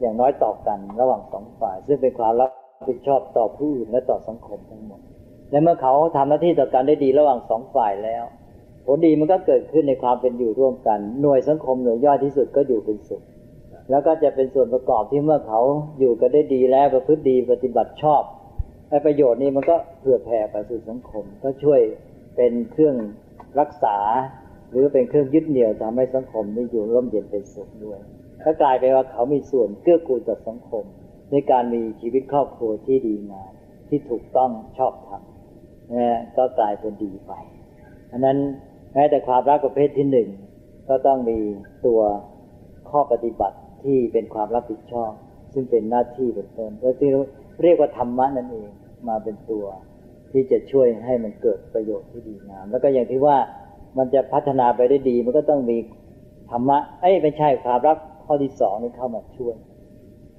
[0.00, 2.50] อย่างน้อยต่อกันระหว่างสองฝ่าย ซึ่งเป็นความรับ
[2.88, 5.00] ผิดชอบต่อผู้อื่นและต่อสังคมทั้งหมด
[5.50, 8.24] และเมื่อเขาทำหน้าที่ต่อกันได้ดีระหว่างสองฝ่ายแล้ว
[8.86, 13.22] ผลดีมันก็เกิดขึ้นในความเป็นอยู่ร่วมกัน หน่วยสังคมหน่วยย่อยที่สุดก็อยู่เป็นสุข
[13.90, 15.60] แล้วก็จะเป็นส่วนประกอบที่เมื่อเขา
[15.98, 18.22] อยู่กันได้ดีแล้วประพฤติดีปฏิบัติชอบ
[18.90, 21.80] ไอ้ประโยชน์นี้มันก็เผื่อแผ่ไปสู่สังคม ก็ช่วย
[22.36, 22.96] เป็นเครื่อง
[23.60, 23.96] รักษา
[24.70, 28.00] หรือเป็นเครื่องยึดเหนี่ยวทำให้สังคมนี้อยู่ร่มเย็นเป็นสุขด้วย
[28.44, 30.84] ก็กลายเป็นว่าเขามีส่วนเกื้อกูลต่อสังคม
[31.30, 33.52] ในการมีชีวิตครอบครัวที่ดีงาม
[33.88, 35.22] ที่ถูกต้องชอบธรรม
[35.94, 37.32] นะก็กลายเป็นดีไป
[38.12, 38.38] อันนั้น
[38.94, 40.28] แม้แต่ความรักประเภทที่หนึ่ง
[40.88, 41.38] ก็ต้องมี
[41.86, 42.00] ตัว
[42.90, 45.12] ข้อปฏิบัติที่เป็นความรับผิดชอบ
[45.52, 47.10] ซึ่งเป็นหน้าที่เป็นต้นแล้วที่
[47.62, 48.68] เรียกว่าธรรมะนั่นเอง
[49.08, 49.64] มาเป็นตัว
[50.32, 53.36] ที่จะช่วยให้มันเกิดประโยชน์ที่ดีงาม แล้วก็อย่างที่ว่า
[53.98, 55.78] มันจะพัฒนาไปได้ดี มันก็ต้องมี
[56.50, 59.56] ธรรมะเอ้ยไม่ใช่ความรักข้อที่สองนี่เข้ามาช่วย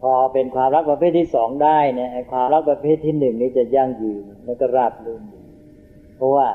[0.01, 5.21] พอเป็นความรักประเภทที่สองได้เนี่ยความรักประเภทที่หนึ่งนี่จะยั่งยืนแล้วก็ราบรื่น
[6.15, 6.47] เพราะว่า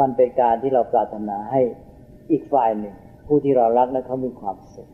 [0.00, 1.60] มันเป็นการที่เราปรารถนาให้
[2.30, 2.94] อีกฝ่ายหนึ่ง
[3.26, 4.88] ผู้ที่เรารักนั้นเขามีความสุข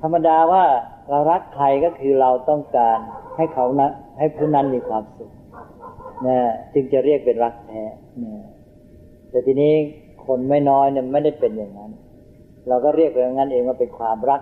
[0.00, 0.64] ธรรมดาว่า
[1.10, 2.98] เรารักใครก็คือเราต้องการ
[3.36, 3.88] ให้เขานะ
[4.18, 5.30] ให้ผู้นั้นมีความสุข
[6.26, 6.36] นะ
[6.74, 7.84] จึงจะเรียกเป็นรักแท้
[8.24, 8.34] นะ
[9.30, 9.72] แต่ทีนี้
[10.26, 11.90] คนไม่น้อยเนี่ยไม่ได้เป็นอย่างนั้น
[12.68, 14.40] เราก็เรียกไปอย่างนั้นเองว่าเป็นความรัก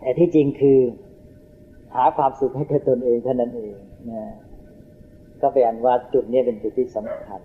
[0.00, 0.78] แต่ที่จริงคือ
[1.94, 3.74] หาความสุขให้แก่ตนเองเท่านั้นเอง
[4.10, 4.22] นะ
[5.42, 7.40] ก็เป็นอันว่าจุดนี้เป็นจุดที่สำคัญ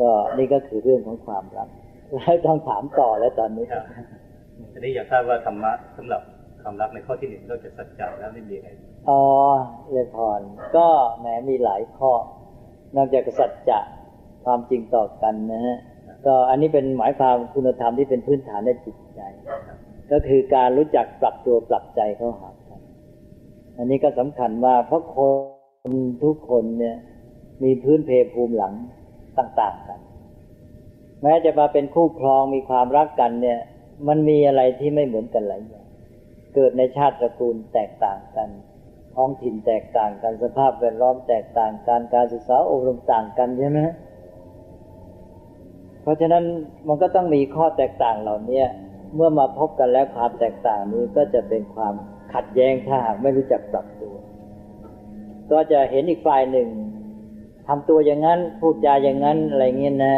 [0.00, 1.68] ก็นี่ก็คือเรื่องของความรัก
[2.14, 3.84] แล้วต้องถามต่อแล้วตอนนี้ครับ
[4.72, 6.22] อันนี้อยากทราบว่าธรรมะสำหรับ
[6.62, 8.68] ความรักในข้อที่หนึ่งนอกจากสัจจะแล้วนี่มีอะไร
[9.10, 9.22] อ๋อ
[9.90, 10.40] เรียพร
[10.76, 10.86] ก็
[11.18, 12.12] แหมมีหลายข้อ
[12.96, 13.78] นอกจากสัจจะ
[14.44, 15.78] ความจริงต่อกันนะฮะ
[16.26, 19.20] ก็อันนี้เป็นหมายความคุณธรรมที่เป็นพื้นฐานในจิตใจ
[20.12, 22.80] ก็คือการรู้จักปรับตัวปรับใจเข้าหากัน
[23.78, 25.18] อันนี้ก็สำคัญว่าเพราะค
[25.90, 25.92] น
[26.22, 26.96] ทุกคนเนี่ย
[27.62, 28.74] มีพื้นเพภูมิหลัง
[29.38, 30.00] ต่าง ๆ กัน
[31.22, 33.58] แม้จะมาเป็นคู่ครองมีความรักกันเนี่ย
[34.08, 35.79] มันมีอะไรที่ไม่เหมือนกันหลายอย่าง
[36.54, 38.48] เกิดในชาติตระกูลแตกต่างกัน
[39.14, 43.80] ท้องถิ่นแตกต่างกัน สภาพแวดล้อมแตกต่างกัน การศึกษาอบรมต่างกันใช่ไหม
[46.02, 46.44] เพราะฉะนั้น
[46.88, 48.62] มันก็ต้องมีข้อแตกต่างเหล่านี้
[49.14, 51.94] เมื่อมาพบกันแล้วความแตกต่างนี้ก็จะเป็นความ
[52.34, 54.14] ขัดแย้งถ้าหากไม่รู้จักปรับตัว
[55.52, 56.68] ก็จะเห็นอีกฝ่ายหนึ่ง
[57.66, 60.16] ทำตัวอย่างนั้นพูดจาอย่างนั้นอะไรเงี้ยนะ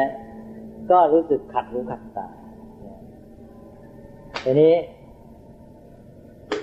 [0.91, 2.27] ก็รู้สึกขัดหูขัดตา
[4.45, 4.75] ทีนี้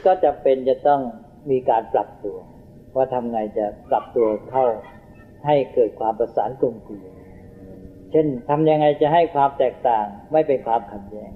[0.05, 1.01] ก็จะเป็นจะต้อง
[1.51, 2.38] มีการปรับตัว
[2.95, 4.65] ว่าทำไงจะปรับตัวเข้า
[5.45, 7.03] ให้เกิดความประสานกลมกลืน
[8.12, 11.31] เช่นทำยังไงจะให้ความแตกต่างไม่เป็นความขัดแย้ง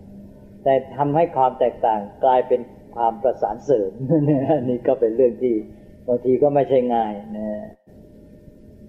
[0.64, 2.62] แต่ทำให้ความแตกต่างกลายเป็น
[2.96, 3.92] ความประสานเสริม
[4.70, 5.56] นี่ก็เป็นเรื่องที่
[6.08, 7.48] บางทีก็ไม่ใช่ง่ายนะ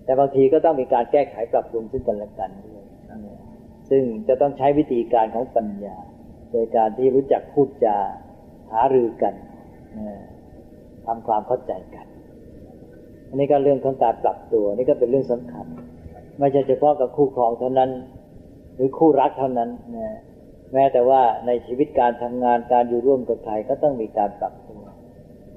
[0.04, 2.84] แต่บางทีก็ต้องมีการแก้ไขปรับปรุงซึ่งกันและกันด้วย
[3.90, 5.96] ซึ่งจะต้องใช้วิธีการของปัญญา
[6.52, 7.96] โดยการที่รู้จักพูดจา
[8.72, 9.34] หารือกัน
[11.06, 12.06] ทำความเข้าใจกัน
[13.28, 15.66] อันนี้ก็เรื่องของการปรับตัว นี่ก็เป็นเรื่องสำคัญ
[16.38, 17.90] ไม่ใช่เฉพาะกับคู่ครองเท่านั้น
[18.74, 20.18] หรือคู่รักเท่านั้นนะ
[20.72, 24.82] แม้แต่ว่าในชีวิตการทำงานการอยู่ร่วมกับใครก็ต้องมีการปรับตัว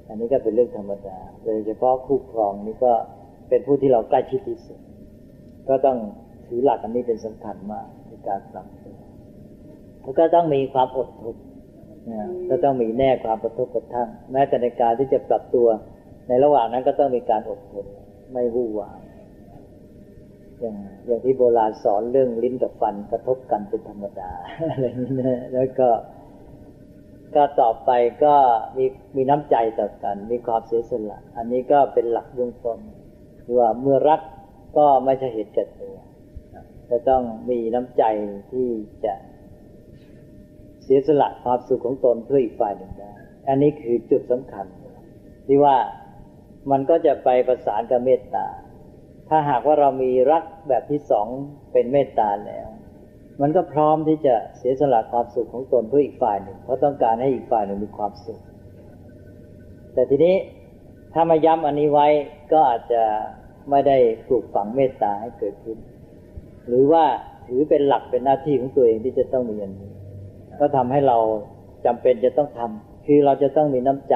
[0.08, 2.92] อันนี้ก็เป็นเรื่องธรรมดา โดยเฉพาะคู่ครองนี่ก็
[3.48, 4.78] เป็นผู้ที่เราใกล้ชิดที่สุด
[5.68, 5.98] ก็ต้อง
[6.46, 8.96] ถือหลักอันนี้เป็นสำคัญมากในการปรับตัว
[10.02, 11.36] แล้วก็ต้องมีความอดทน
[12.50, 15.68] ก็ต้องมีแน่ความประทบกระทั่ง แม้แต่ในการที่จะปรับตัว
[16.28, 17.86] ในระหว่างนั้นก็ต้องมีการอดทน
[18.32, 19.00] ไม่วู่วาม
[20.60, 24.30] อย่างอย่างที่โบราณสอนเรื่องลิ้นกับฟันกระทบกันเป็นธรรมดา
[24.70, 25.88] อะไรนี้นะแล้วก็
[27.36, 27.90] ก็ต่อไป
[28.24, 28.34] ก็
[28.76, 28.84] มี
[29.16, 32.78] มีน้ำใจต่อกัน มีความเสียสละ อันนี้ก็เป็นหลักเบื้องต้น
[33.58, 34.20] ว่าเมื่อรัก
[34.78, 35.96] ก็ไม่ใช่เหตุแก่ตัว
[36.90, 38.04] จะต้องมีน้ำใจ
[38.52, 38.68] ที่
[39.04, 39.14] จะ
[40.88, 43.10] สียสละความสุขของตนเพื่ออีกฝ่ายหนึ่งได้
[43.48, 44.66] อันนี้คือจุดสำคัญ
[45.46, 45.76] ที่ว่า
[46.70, 48.46] มันก็จะไปประสานกับเมตตา
[49.28, 51.26] ถ้าหากว่าเรามีรักแบบที่สอง
[51.72, 52.66] เป็นเมตตาแล้ว
[53.40, 58.40] มันก็พร้อมที่จะเสียสละความสุขของตนเพื่ออีกฝ่ายหนึ่ง เพราะต้องการให้อีกฝ่ายหนึ่งมีความสุข
[59.94, 60.34] แต่ทีนี้
[61.12, 62.06] ถ้ามาย้ำอันนี้ไว้
[62.52, 63.02] ก็อาจจะ
[63.70, 63.96] ไม่ได้
[64.26, 65.78] ปลูกฝังเมตตาให้เกิดขึ้น
[66.66, 67.04] หรือว่า
[67.46, 69.92] ถือเป็นหลักเป็นหน้าที่ของตัวเองที่จะต้องมีอันนี้
[70.60, 71.18] ก็ทำให้เรา
[71.86, 74.14] จำเป็นจะต้องทำคือเราจะต้องมีน้ำใจ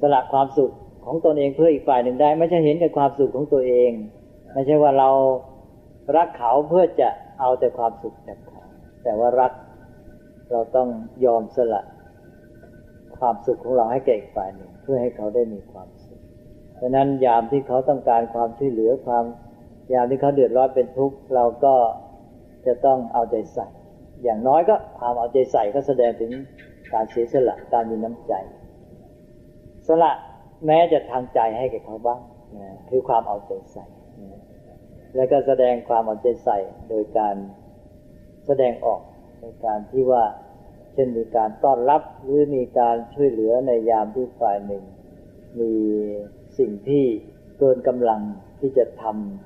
[0.00, 0.72] สละความสุข
[1.04, 3.90] ของตนเองเพื่ออีกฝ่ายหนึ่งได้ ไม่ใช่เห็นแก่ความสุขของตัวเอง
[4.52, 5.10] ไม่ใช่ว่าเรา
[6.16, 7.08] รักเขาเพื่อจะ
[7.40, 8.62] เอาแต่ความสุขจากเขา
[9.04, 9.52] แต่ว่ารัก
[10.52, 10.88] เราต้อง
[11.24, 11.82] ยอมสละ
[13.18, 16.20] ความสุขของเราให้แก่อีกฝ่ายหนึ่งเพื่อให้เขาได้มีความสุข
[16.80, 19.24] ดังนั้นยามที่เขาต้องการความช่วยเหลือความ
[19.92, 21.74] ยามที่เขาเดือดร้อนเป็นทุกข์เราก็
[22.66, 23.66] จะต้องเอาใจใส่
[24.22, 26.32] อย่างน้อยก็ความเอาใจใส่ก็แสดงถึง
[26.92, 28.32] การเสียสละการมีน้ำใจ
[29.86, 30.12] สละ
[30.66, 32.20] แม้จะทางใจให้แก่เขาบ้าง
[32.56, 33.84] นะคือความเอาใจใส่
[34.22, 34.40] นะ
[35.16, 37.34] แล้วก็แสดงความเอาใจใส่โดยการ
[38.46, 39.00] แสดงออก
[39.40, 40.24] ในการที่ว่า
[40.92, 44.84] เช่นมีการต้อนรับหรือมีการช่วยเหลือในยามที่ฝ่ายหนึ่ง
[45.60, 45.72] มี
[46.58, 47.04] สิ่งที่
[47.58, 48.20] เกินกำลัง
[48.60, 49.04] ที่จะท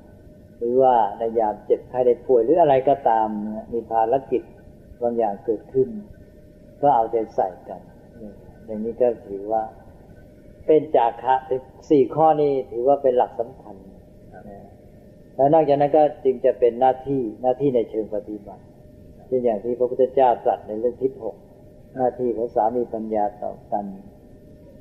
[0.09, 3.27] ำหรือว่าในยามเจ็บไข้ได้ป่วยหรืออะไรก็ตาม
[3.73, 4.41] มีภารกิจ
[5.01, 5.87] บางอย่างเกิดขึ้น
[6.81, 7.81] ก็เอาใจใส่กัน
[8.65, 9.63] อย่างนี้ก็ถือว่า
[10.67, 11.35] เป็นจากะ
[11.89, 13.75] สี่ข้อนี้ถือว่าเป็นหลักสำคัญ
[15.35, 18.63] แล้วนอกจากนั้นก็จึงจะเป็นหน้าที่หน้าที่ในเชิงปฏิบัติ
[19.27, 21.35] เช่นอย่างที่พระพุทธเจ้าตรัสในเรื่องทิศหก
[21.95, 23.85] หน้าที่ของสามีปัญญาต่อกัน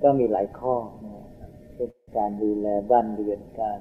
[0.02, 0.76] ก็มีหลายข้อ
[1.74, 3.80] เช่นการดูแลบ้านเรือนการ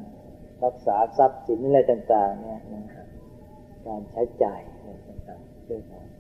[0.63, 2.61] รักษาทรัพย์สินอะไรต่าง ๆ เนี่ย
[3.87, 6.12] การใช้จ่ายอะไรต่างๆ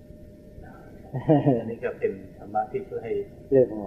[1.59, 3.13] อันนี้ก็เป็นธรรมะที่ช่วยให้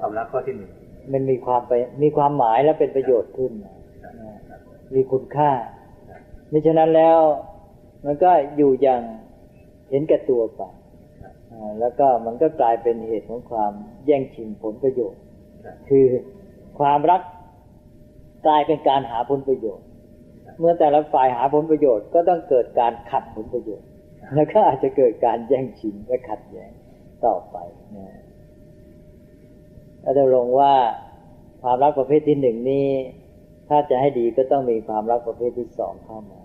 [0.00, 0.70] ความรักข้อที่หนึ่ง
[1.12, 3.52] มันมีความไปมีความหมายและเป็นประโยชน์ขึ้น
[4.94, 5.50] มีคุณค่า
[6.52, 7.18] มิฉะนั้นแล้ว
[8.04, 9.02] มันก็อยู่อย่าง
[9.90, 10.60] เห็นแก่ตัวไป
[11.80, 13.72] แล้วก็มันก็กลายเป็นเหตุของความ
[14.06, 15.20] แย่งชิงผลประโยชน์
[15.88, 16.04] คือ
[16.78, 17.22] ความรัก
[18.46, 19.86] กลายเป็นการหาผลประโยชน์
[20.58, 23.86] เมื่อแต่ละฝ่ายหาผลประโยชน์ก็ต้องเกิดการขัดผลประโยชน์
[24.34, 26.70] แล้วก็อาจจะเกิดการแย่งชิงและขัดแย้ง
[27.24, 27.56] ต่อไป
[27.96, 28.08] นะ
[30.04, 30.74] อาจารย์ลงว่า
[31.62, 32.86] ความรักประเภทที่หนึ่งนี้
[33.68, 36.42] ถ้าจะให้ดีก็ต้องมีความรักประเภทที่สองเข้ามา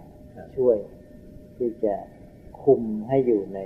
[0.57, 0.77] ช่วย
[1.57, 1.95] ที่จะ
[2.63, 3.59] คุมให้อยู่ใน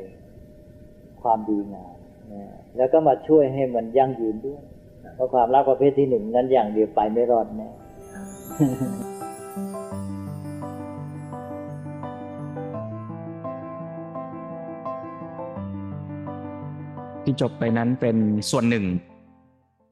[1.22, 1.98] ความดีงาม
[2.34, 2.44] นะ
[2.78, 4.62] แล้วก็มาช่วยให้มันยั่งยืนด้วย
[5.16, 7.70] เพราะความรักประเภทที่หนึ่งนั้นอย่างเดียวไปไม่รอดแน่
[17.26, 18.18] ที่จบไปนั้นเป็น
[18.52, 18.86] ส่วนหนึ่ง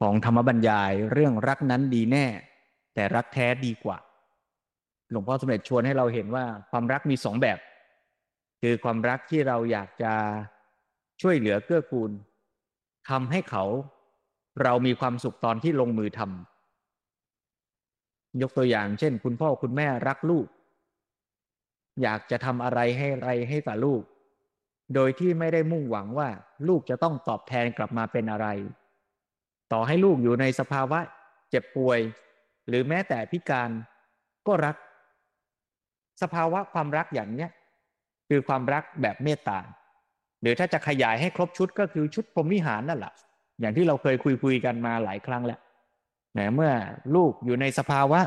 [0.00, 2.26] ของธรรมบรรยายเรื่องรักนั้นดีแน่
[2.94, 3.98] แต่รักแท้ดีกว่า
[5.10, 7.58] หลวงพ่อสมเด็จชวนให้เราเห็นว่าความรักมีสองแบบ
[8.62, 10.12] คือความรักที่เราอยากจะ
[11.22, 12.10] ช่วยเหลือเกื้อกูล
[13.10, 13.64] ทำให้เขา
[14.62, 20.46] เรามีความสุขตอนที่ลงมือทำยกตัวอย่างเช่น คุณพ่อคุณแม่รักลูก
[22.02, 24.02] อยากจะทำอะไรให้ไรให้กับลูก
[24.94, 26.28] โดยที่ไม่ได้มุ่งหวังว่า
[26.68, 28.46] ลูกจะต้องตอบแทนกลับมาเป็นอะไร
[29.72, 30.98] ต่อให้ลูกอยู่ในสภาวะ
[31.50, 32.00] เจ็บป่วย
[32.68, 33.70] หรือแม้แต่พิการ
[34.46, 34.76] ก็รัก
[36.22, 37.50] สภาวะความรักอย่างเนี้ย
[38.28, 39.58] คือความรักแบบเมตตา
[40.40, 43.12] หรือถ้าจะขยายให้ครบชุดก็คือชุดพรหมิหารนั่นแหละ
[43.60, 45.60] อย่างที่เราเคยคุยคุยกันมาหลายครั้งแล้ว
[46.38, 46.72] นะเมื่อ
[47.14, 48.20] ลูกอยู่ในสภาวะ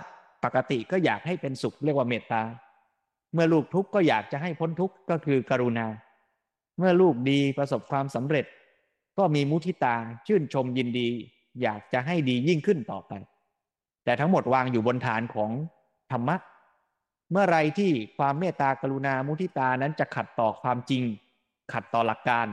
[0.44, 2.42] ปกติก็อยากให้เป็นสุขเรียกว่าเมตตา
[3.34, 5.88] เมื่อลูกทุกข์ก็อยากจะให้พ้นทุกข์ก็คือกรุณา
[6.78, 8.46] เมื่อลูกดีประสบความสำเร็จ
[9.18, 9.96] ก็มีมุทิตา
[10.28, 11.10] ชื่นชมยินดี
[11.62, 13.14] อยากจะให้ดียิ่งขึ้นต่อไป
[14.04, 15.52] แต่ทั้งหมดวางอยู่บนฐานของ
[16.12, 16.36] ธรรมะ
[17.32, 21.04] เมื่อไรที่ความเมตตากรุณามุทิตานั้นจะขัดต่อความจริง
[21.74, 22.48] ขัดต่อหลักการ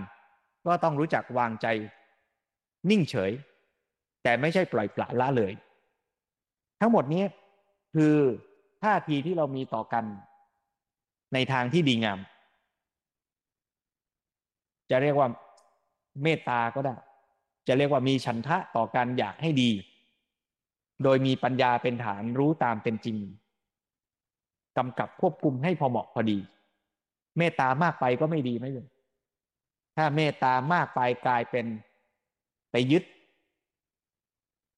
[0.66, 1.66] ก็ต้องรู้จักวางใจ
[2.90, 3.32] นิ่งเฉย
[4.22, 5.52] แต่ไม่ใช่ปล่อยปละละเลย
[6.80, 7.24] ทั้งหมดนี้
[7.94, 8.14] คือ
[8.82, 10.04] ท่าทีที่เรามีต่อกัน
[11.34, 12.18] ในทางที่ดีงาม
[14.90, 15.28] จะเรียกว่า
[16.22, 16.94] เมตตาก็ได้
[17.68, 19.70] จะเรียกว่ามีฉันทะต่อการอยากให้ดี
[21.02, 23.16] โดยมีปัญญาเป็นฐานรู้ตามเป็นจริง
[24.76, 26.38] กำกับควบคุมให้พอเหมาะพอดี
[27.38, 28.88] เมตตามากไปก็ไม่ดีไม่เลย
[29.96, 31.66] ถ้าเมตตามากไปกลายเป็น
[32.70, 33.04] ไปยึด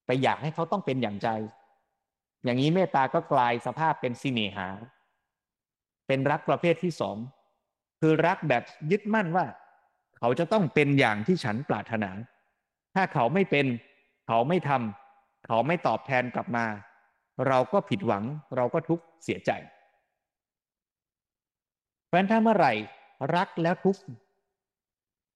[0.06, 1.28] ไปอยากให้เขาต้องเป็นอย่างใจ
[2.44, 4.68] อย่างนี้เมตตาก็กลายสภาพเป็นสิเนหา
[6.06, 7.16] เป็นรักประเภทที่สอง
[8.00, 9.46] คือรักแบบยึดมั่นว่า
[10.26, 12.10] เขาจะต้องเป็นอย่างที่ฉันปรารถนา
[12.94, 13.66] ถ้าเขาไม่เป็น
[14.26, 16.66] เขาไม่ทำเขาไม่ตอบแทนกลับมา
[17.48, 18.24] เราก็ผิดหวัง
[18.56, 19.50] เราก็ทุกข์เสียใจ
[22.04, 22.72] เพราะฉะนั้นถ้าเมื่อไหร่
[23.36, 24.02] รักแล้วทุกข์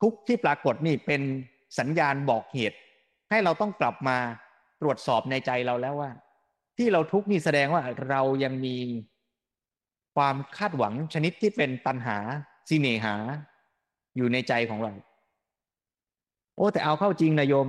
[0.02, 1.22] ทุกข์ที่ปรากฏนี่เป็น
[1.78, 2.78] สัญญาณบอกเหตุ
[3.30, 4.18] ให้เราต้องกลับมา
[4.80, 6.10] ตรวจสอบในใจเราแล้วว่า
[6.76, 8.76] ที่เราทุกข์นี่แสดงว่าเรายังมี
[10.16, 12.18] ความคาดหวังชนิดที่เป็นตัณหา
[12.68, 13.16] สิเนหา
[14.16, 14.92] อยู่ในใจของเรา
[16.56, 17.66] โอ้แต่เอาเข้าจริงนะโยม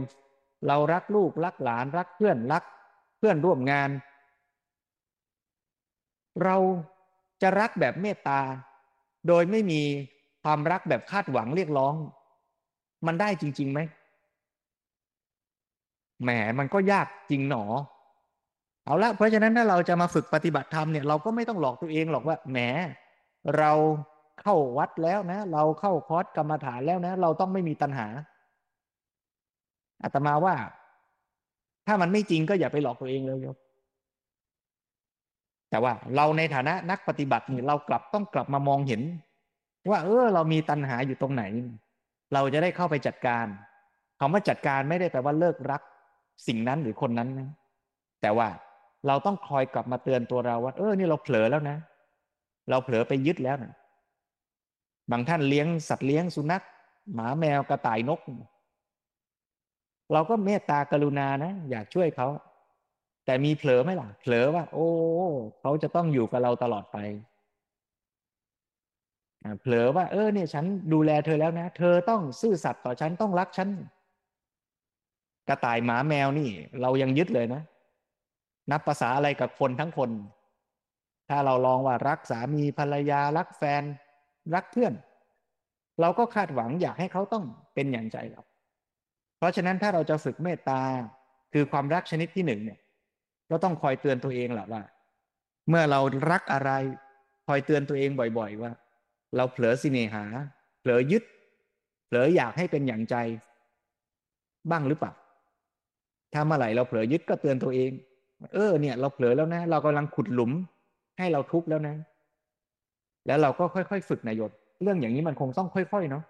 [0.68, 2.64] เรารักลูกรักหลานรักเพื่อนรัก
[3.18, 3.90] เพื่อนร่วมงาน
[6.44, 6.58] เรา
[7.42, 8.40] จะรักแบบเมตตา
[9.28, 9.82] โดยไม่มี
[10.44, 11.94] ความรักแบบคาดหวังเรียกร้อง
[13.08, 13.80] มันได้จริงๆไหม
[16.24, 16.30] แหม
[16.60, 17.64] มันก็ยากจริงหนอ
[18.86, 22.58] เอาละเพราะฉะนั้นถ้าเราจะมาฝึกปฏิบัติธรรมเนี่ยเราก็ไม่ต้องหลอกตัวเองหรอกว่าแหม
[23.58, 23.72] เรา
[24.42, 28.08] เข้าวัดแล้วนะ เราเข้าคอร์สกรรมฐานแล้วนะ เราต้องไม่มีตัณหา
[30.04, 30.56] อาตมาว่า
[31.88, 33.58] ถ้ามันไม่จริงก็อย่าไปหลอกตัวเองเลยโยม
[35.70, 39.02] แต่ว่าเราในฐานะนักปฏิบัติเนี่เรากลับต้องกลับมามองเห็น
[39.90, 41.44] ว่า เออ เรามีตัณหาอยู่ตรงไหน
[42.34, 43.46] เราจะได้เข้าไปจัดการ
[44.20, 45.82] คำว่าจัดการไม่ได้แปลว่าเลิกรัก
[46.48, 47.50] สิ่งนั้นหรือคนนั้นนะ
[48.22, 48.48] แต่ว่า
[49.08, 51.78] เราต้องคอยกลับมาเตือนตัวเราว่า เออ นี่เราเผลอแล้วนะ
[52.70, 53.74] เราเผลอไปยึดแล้วนะ
[55.12, 56.64] บางท่านเลี้ยงสัตว์เลี้ยงสุนัข
[57.14, 58.20] หมาแมวกระต่ายนก
[60.14, 62.28] เราก็เมตตากรุณานะอยากช่วยเขา
[63.26, 64.88] แต่มีเผลอไหมล่ะ เผลอว่า โอ้
[65.60, 66.98] เขาจะต้องอยู่กับเราตลอดไป
[69.62, 73.70] เผลอว่า เออเนี่ยฉันดูแลเธอแล้วนะ เธอต้องซื่อสัตย์ต่อฉันต้องรักฉัน
[75.50, 76.50] กระต่ายหมาแมวนี่
[76.82, 77.62] เรายังยึดเลยนะ
[78.72, 80.10] นับภาษาอะไรกับคนทั้งคน
[81.30, 83.84] ถ้าเราลองว่ารักสามีภรรยารักแฟน
[84.56, 84.94] รักเพื่อน
[86.02, 88.42] เราก็คาดหวังอยากให้เขาต้องเป็นอย่างใจเรา
[89.38, 90.82] เพราะฉะนั้นถ้าเราจะฝึกเมตตา
[91.54, 92.80] คือความรักชนิดที่หนึ่งเนี่ย
[93.52, 94.82] ก็ต้องคอยเตือนตัวเองแหละว่า
[95.70, 96.00] เมื่อเรา
[96.32, 96.72] รักอะไร
[97.48, 98.72] คอยเตือนตัวเองบ่อยๆว่า
[99.36, 100.24] เราเผลอสิเนหา
[100.80, 101.24] เผลอยึด
[102.06, 103.16] เผลออยากให้เป็นอย่างใจ
[104.72, 105.12] บ้างหรือเปล่า
[106.34, 107.92] ถ้าเมื่อไหร่เราเผลอยึดก็เตือนตัวเอง
[108.54, 110.52] เออเนี่ย เราเผลอแล้วนะ เรากำลังขุดหลุม
[111.20, 111.96] ให้เราทุกข์แล้วนะ
[113.28, 114.52] แล้วเราก็ค่อยๆ ฝึกนายศ
[114.84, 116.24] เรื่องอย่างนี้มันคงต้องค่อย ๆ เนาะ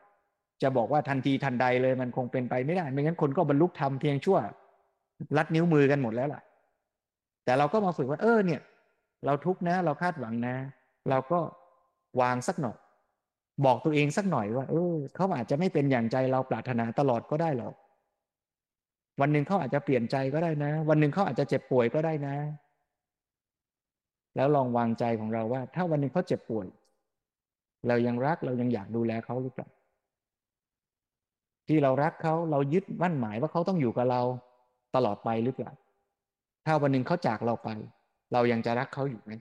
[0.62, 4.38] จะบอกว่าทันทีทันใดเลยมันคงเป็นไปไม่ได้ ไม่งั้นคนก็บรรลุธรรมเพียงชั่ว
[5.38, 6.42] ลัดนิ้วมือกันหมดแล้วล่ะ
[7.46, 8.62] แต่เราก็มาฝึกว่าเออเนี่ย
[9.26, 10.56] เราทุกข์นะ เราคาดหวังนะ
[11.10, 11.40] เราก็
[12.22, 12.78] วางสักหน่อย
[13.66, 17.74] บอกตัวเองสักหน่อยว่า เออเขาอาจจะไม่เป็นอย่างใจเราปรารถนาตลอดก็ได้หรอก
[19.22, 22.36] วันหนึ่งเขาอาจจะเปลี่ยนใจก็ได้นะ วันหนึ่งเขาอาจจะเจ็บป่วยก็ได้นะ
[24.36, 26.68] แล้วลองวางใจของเราว่า ถ้าวันหนึ่งเขาเจ็บป่วย
[27.88, 29.68] เรายังรักเรายังอยากดูแลเขาหรือเปล่า
[31.68, 34.22] ที่เรารักเขาเรายึดมั่นหมายว่าเขาต้องอยู่กับเรา
[34.96, 35.72] ตลอดไปหรือเปล่า
[36.66, 37.70] ถ้าวันหนึ่งเขาจากเราไป
[38.34, 39.32] เรายังจะรักเขาอยู่ไหม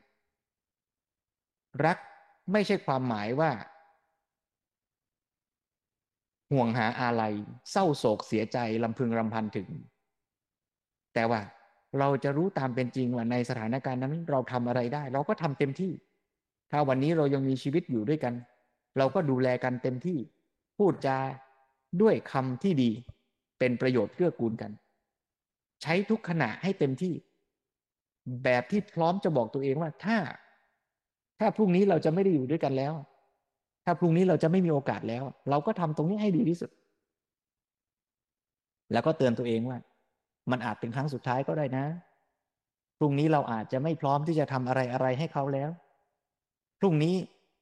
[1.85, 1.99] รัก
[2.53, 3.51] ไม่ใช่ความหมายว่า
[6.53, 7.23] ห่วงหาอะไร
[7.71, 9.69] เศร้าโศกเสียใจลำพึงรำพันถึง
[11.15, 11.41] แต่ว่า
[11.99, 15.93] เราจะรู้ตามเป็นจริงว่าในสถานการณ์นั้น เราทำอะไรได้ เราก็ทำเต็มที่
[16.71, 18.35] ถ้าวันนี้เรายังมีชีวิตอยู่ด้วยกัน
[18.99, 20.19] เราก็ดูแลกันเต็มที่
[20.79, 21.19] พูดจา
[22.03, 22.91] ด้วยคำที่ดี
[23.59, 24.71] เป็นประโยชน์เกื้อกูลกัน
[25.83, 27.15] ใช้ทุกขณะให้เต็มที่
[28.45, 30.19] แบบที่พร้อมจะบอกตัวเองว่าถ้า
[31.41, 32.95] ถ้าพรุ่งนี้เราจะไม่ได้อยู่ด้วยกันแล้ว
[33.85, 36.71] ถ้าพรุ่งนี้เราจะไม่มีโอกาสแล้ว เราก็ทำตรงนี้ให้ดีที่สุด
[38.93, 39.79] แล้วก็เตือนตัวเองว่า
[40.51, 41.85] มันอาจเป็นครั้งสุดท้ายก็ได้นะ
[42.99, 45.71] พรุ่งนี้เราอาจจะไม่พร้อมที่จะทำอะไรอะไรให้เขาแล้ว
[46.81, 47.15] พรุ่งนี้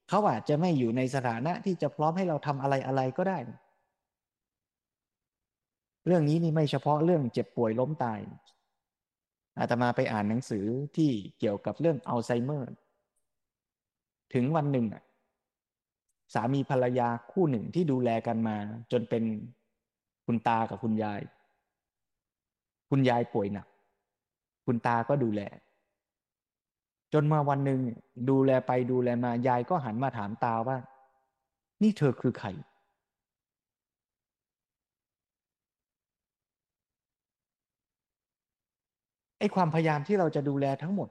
[0.08, 3.38] เขาอาจจะไม่อยู่ในสถานะที่จะพร้อมให้เราทำอะไรอะไรก็ได้
[6.06, 8.20] เรื่องนี้นี่ไม่เฉพาะเรื่องเจ็บป่วยล้มตาย
[9.58, 10.66] อาตมาไปอ่านหนังสือ
[10.96, 12.72] ที่เกี่ยวกับเรื่องอัลไซเมอร์
[14.34, 14.86] ถึงวันหนึ่ง
[16.34, 18.56] สามีภรรยาคู่หนึ่งที่ดูแลกันมา
[18.92, 19.24] จนเป็น
[20.26, 21.20] คุณตากับคุณยาย
[22.90, 23.66] คุณยายป่วยหนัก
[24.66, 25.42] คุณตาก็ดูแล
[27.12, 27.80] จนมาวันหนึ่ง
[28.30, 30.76] ดูแลไปดูแลมายายก็หันมาถามตาว่า
[31.82, 32.48] นี่เธอคือใคร
[39.38, 41.08] ไอ้ความพยายามที่เราจะดูแลทั้งหมด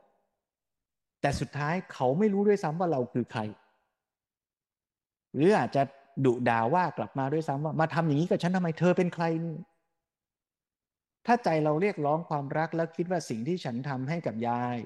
[1.21, 3.41] แต่สุดท้ายเขาไม่รู้ด้วยซ้ำว่าเราคือใคร
[5.35, 5.83] หรืออาจจะ
[6.25, 9.25] ดุด่าว่ากลับมาด้วยซ้ำว่า มาทำอย่างนี้กับฉันทำไมเธอเป็นใคร
[11.25, 14.77] ถ้าใจเราเรียกร้องความรักแล้วคิดว่าสิ่งที่ฉันทำให้กับยาย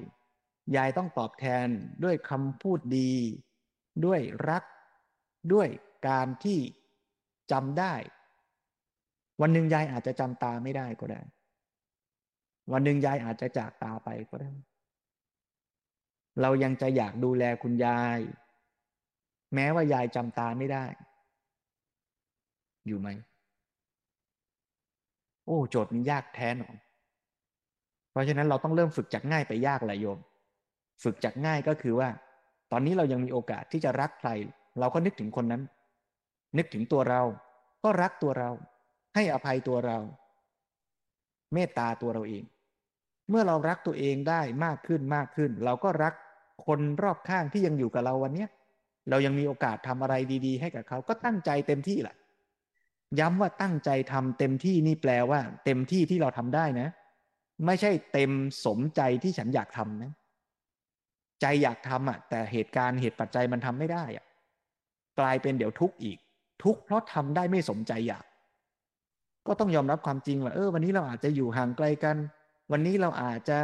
[0.76, 1.68] ยายต้องตอบแทน
[2.03, 3.14] ด้วยคำพูดดี
[4.05, 4.64] ด้วยรัก
[5.53, 5.68] ด้วย
[6.07, 6.59] การที่
[7.51, 7.93] จำได้
[9.41, 11.22] วันหนึ่งยายอาจจะจำตาไม่ได้ก็ได้
[12.72, 14.51] วันหนึ่งยายอาจจะจากตาไปก็ได้
[16.41, 18.20] เรายังจะอยากดูแลคุณยาย
[19.53, 20.86] แม้ว่ายายจำตาไม่ได้
[22.88, 23.09] อยู่ไหม
[25.45, 26.72] โอ้โจทย์นี้ยากแท้หนอ
[28.12, 30.20] เพราะฉะนั้นเราต้องเริ่มฝึกจากง่ายไปยากแหละโยม
[31.03, 32.09] ฝึกจากง่ายก็คือว่า
[32.71, 34.29] ตอนนี้เรายังมีโอกาสที่จะรักใคร
[34.79, 35.61] เราก็นึกถึงคนนั้น
[36.57, 37.21] นึกถึงตัวเรา
[37.83, 38.49] ก็รักตัวเรา
[39.15, 39.97] ให้อภัยตัวเรา
[41.53, 42.43] เมตตาตัวเราเอง
[43.29, 46.13] เมื่อเรารักตัวเองได้มากขึ้นมากขึ้น เราก็รัก
[46.65, 48.49] คนรอบข้างที่ยังอยู่กับเราวันเนี้ย
[49.09, 52.15] เรายังมีโอกาสทำอะไรดี ๆ ให้กับเขาก็ตั้งใจเต็มที่แหละ
[53.19, 56.87] ย้ำว่าตั้งใจทำเต็มที่นี่แปลว่า เต็มที่ที่เราทำได้นะ
[57.65, 58.31] ไม่ใช่เต็ม
[58.65, 60.11] สมใจที่ฉันอยากทำนะ
[61.41, 64.25] ใจอยากทำอะ แต่เหตุการณ์เหตุปัจจัยมันทำไม่ได้อะ
[65.19, 66.17] กลายเป็นเดี๋ยวทุกข์อีก
[66.63, 68.25] ทุกข์เพราะทำได้ไม่สมใจอยาก
[69.47, 72.17] ก็ต้องยอมรับความจริงว่าเออ วันนี้เราอาจจะอยู่ห่างไกลกัน
[72.71, 73.59] วันนี้เราอาจจะ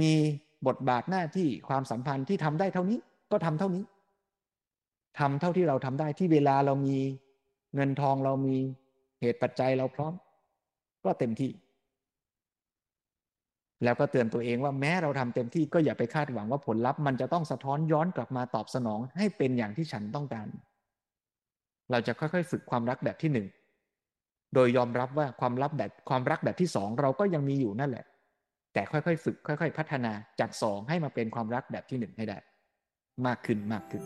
[0.00, 0.12] มี
[0.66, 2.98] บทบาทหน้าที่ความสัมพันธ์ที่ทำได้เท่านี้
[3.32, 3.84] ก็ทำเท่านี้
[5.18, 6.98] ทำเท่าที่เราทำได้ที่เวลาเรามี
[7.74, 8.56] เงินทองเรามี
[9.20, 10.14] เหตุปัจจัยเราพร้อม
[11.04, 11.50] ก็เต็มที่
[13.84, 20.46] แล้วก็เตือนตัวเองว่าแม้เราทำเต็มที่ก็อย่าไปคาดหวังว่าผลลัพธ์มันจะต้องสะท้อนย้อนกลับมาตอบสนองให้เป็นอย่างที่ฉันต้องการ
[21.90, 23.46] เราจะค่อยๆ ฝึกความรักแบบที่หนึ่ง
[24.54, 28.04] โดยยอมรับว่าความรักแบบความรักแบบที่สองเราก็ยังมีอยู่นั่นแหละ
[28.74, 32.38] แต่ค่อยๆ ฝึกค่อย ๆ พัฒนาจากสองให้มาเป็นความรักแบบที่หนึ่งให้ได้
[33.26, 34.02] มากขึ้นมากขึ้น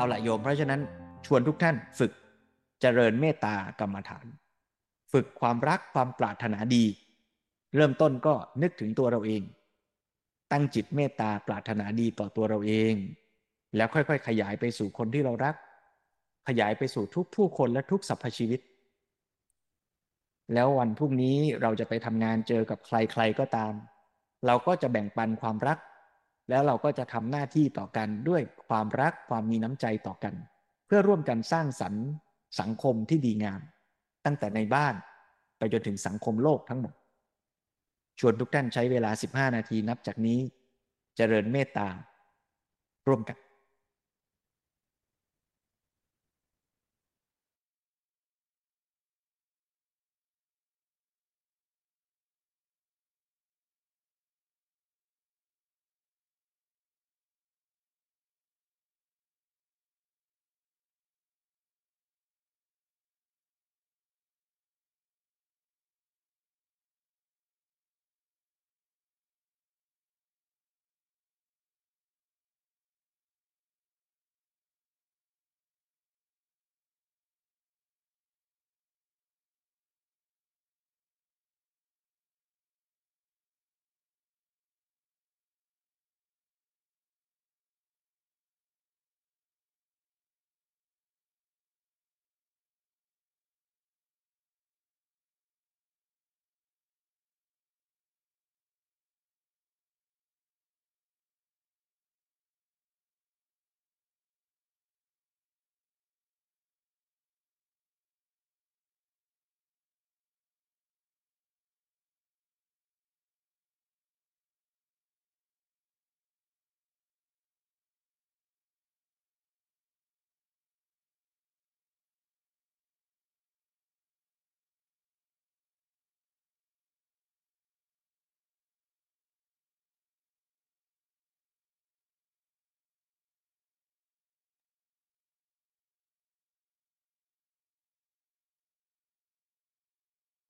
[0.00, 0.80] เอาละโยม เพราะฉะนั้น
[1.26, 2.12] ชวนทุกท่านฝึก
[2.80, 4.26] เจริญเมตตากรรมฐาน
[5.12, 6.84] ฝึกความรักความปรารถนาดี
[7.76, 9.42] เริ่มต้นก็นึกถึงตัวเราเอง
[10.52, 12.94] ตั้งจิตเมตตาปรารถนาดีต่อตัวเราเอง
[13.76, 15.54] แล้วค่อยๆ ขยายไปสู่คนที่เรารัก
[16.48, 18.60] ขยายไปสู่ทุกผู้คนและทุกสรรพชีวิต
[20.54, 23.72] แล้ววันพรุ่งนี้เราจะไปทำงานเจอกับใครๆก็ตาม
[24.46, 25.78] เราก็จะแบ่งปันความรัก
[26.50, 30.34] แล้วเราก็จะทำหน้าที่ต่อกันด้วยความรักความมีน้ำใจต่อกัน
[30.86, 32.04] เพื่อร่วมกันสร้างสรรค์
[32.60, 33.60] สังคมที่ดีงาม
[34.24, 34.94] ตั้งแต่ในบ้าน
[35.58, 36.94] ไปจนถึงสังคมโลกทั้งหมด
[38.18, 40.50] ชวนทุกท่านใช้เวลา 15 นาทีนับจากนี้จ
[41.16, 41.88] เจริญเมตตา
[43.06, 43.36] ร่วมกัน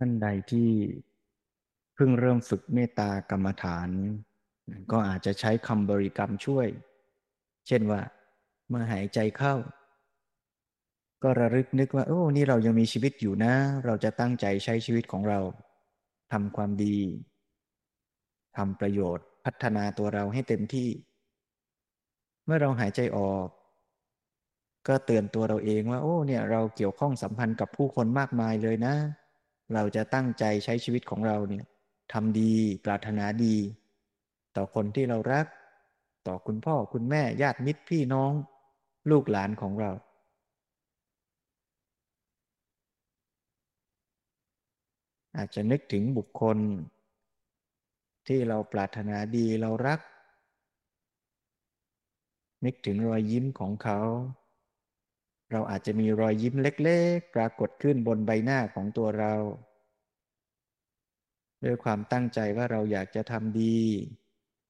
[0.02, 0.70] ท่านใดที่
[1.94, 3.88] เพิ่งเริ่มฝึกเมตตากรรมฐาน
[4.92, 6.68] ก็อาจจะใช้คำบริกรรมช่วย
[7.66, 8.00] เช่นว่า
[8.68, 9.54] เมื่อหายใจเข้า
[11.22, 15.40] ก็ระลึกนึกว่า โอ้ นี่เรายังมีชีวิตอยู่นะ เราจะตั้งใจใช้ชีวิตของเรา
[16.32, 16.98] ทำความดี
[18.56, 20.88] ทำประโยชน์พัฒนาตัวเราให้เต็มที่
[22.44, 23.48] เมื่อเราหายใจออก
[24.88, 28.94] ก็เตือนตัวเราเองว่า โอ้ เนี่ย เราเกี่ยวข้องสัมพันธ์กับผู้คนมากมายเลยนะ
[29.74, 31.64] เราจะตั้งใจใช้ชีวิตของเราเนี่ย
[32.12, 32.54] ทำดี
[32.84, 33.56] ปรารถนาดี
[34.56, 35.46] ต่อคนที่เรารัก
[36.26, 38.32] ต่อคุณพ่อคุณแม่ญาติมิตรพี่น้อง
[39.10, 39.90] ลูกหลานของเรา
[45.36, 46.58] อาจจะนึกถึงบุคคล
[48.26, 50.00] ที่เราปรารถนาดีเรารัก
[52.64, 54.00] นึกถึงรอยยิ้มของเขา
[55.50, 59.34] เราอาจจะมีรอยยิ้มเล็ก ๆ ปรากฏขึ้นบนใบหน้าของตัวเรา
[61.64, 63.78] ด้วยความตั้งใจว่าเราอยากจะทำดี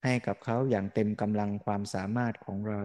[0.05, 2.83] ให้กับเขาอย่างเต็มกำลังความสามารถของเรา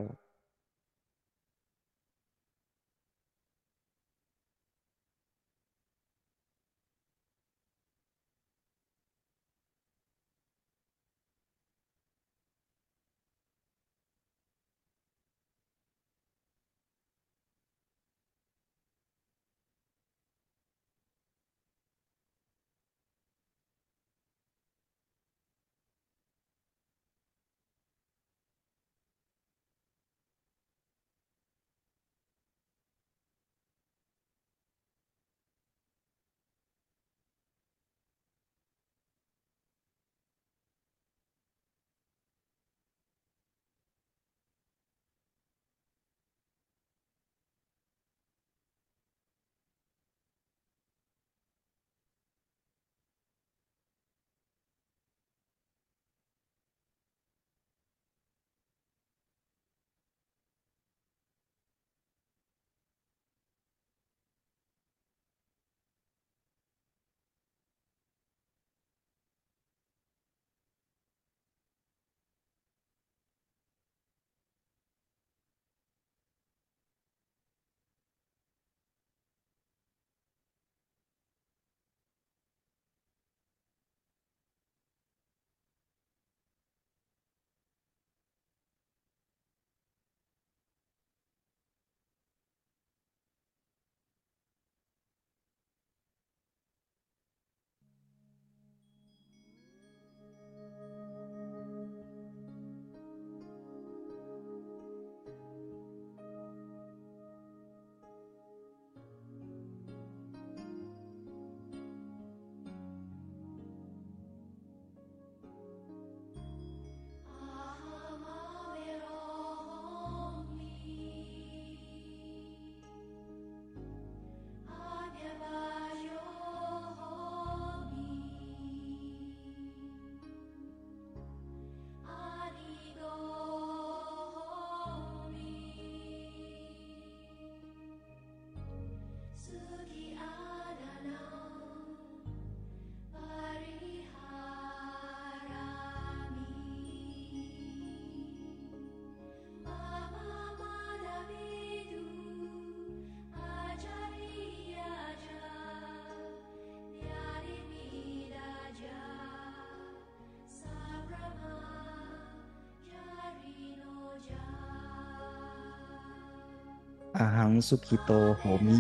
[167.36, 168.78] หังสุขิโตโหมิ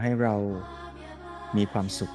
[0.00, 0.34] ให้เรา
[1.56, 2.12] มีความสุข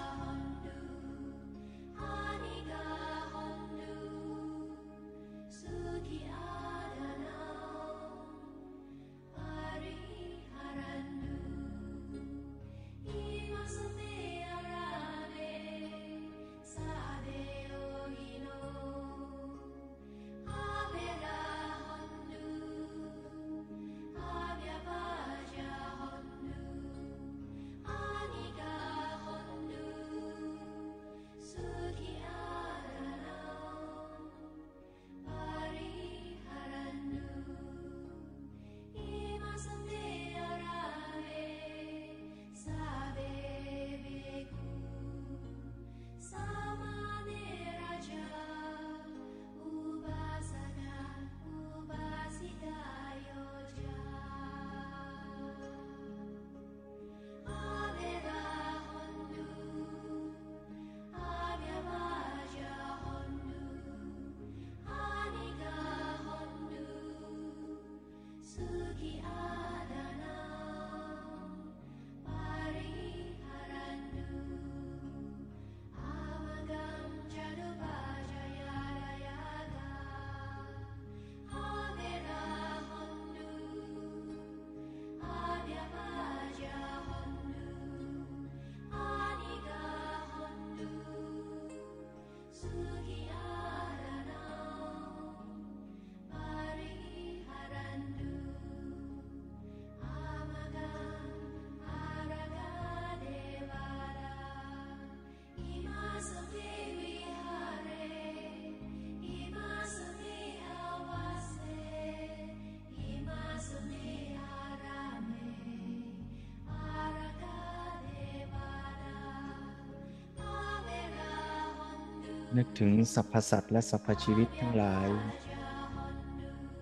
[122.57, 125.09] นึกถึงสรรพสัตว์และสรรพชีวิตทั้งหลาย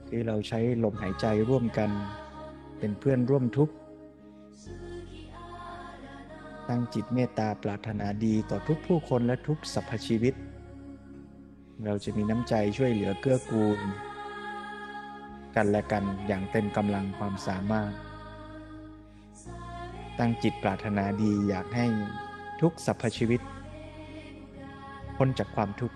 [0.08, 1.90] ที่เราใช้ลมหายใจร่วมกัน
[2.80, 3.74] เป็นเพื่อนร่วมทุกข์
[6.70, 10.34] ตั้งจิตเมตตาปรารถนาดีต่อทุกผู้คนและทุกสรรพชีวิต
[11.86, 13.80] เราจะมีน้ำใจช่วยเหลือเกื้อกูล
[15.56, 17.92] กันและกันอย่างเต็มกำลังความสามารถ
[20.20, 21.88] ตั้งจิตปรารถนาดีอยากให้
[22.62, 23.42] ทุกสรรพชีวิต
[25.24, 25.96] พ้นจากความทุกข์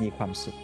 [0.00, 0.58] มีความสุข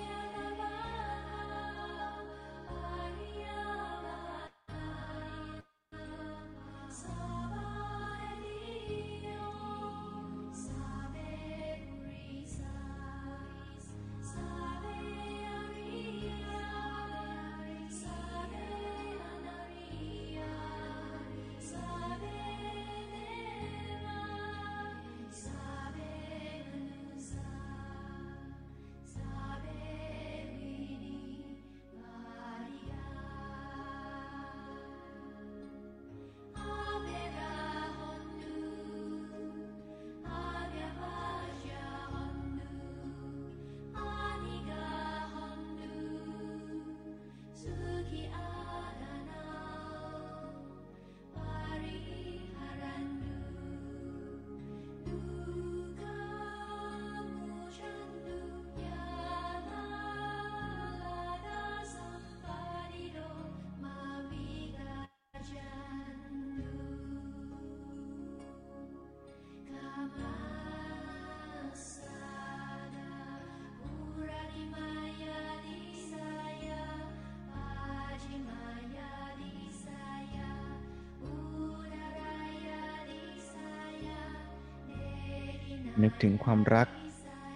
[86.02, 86.88] นึกถึงความรัก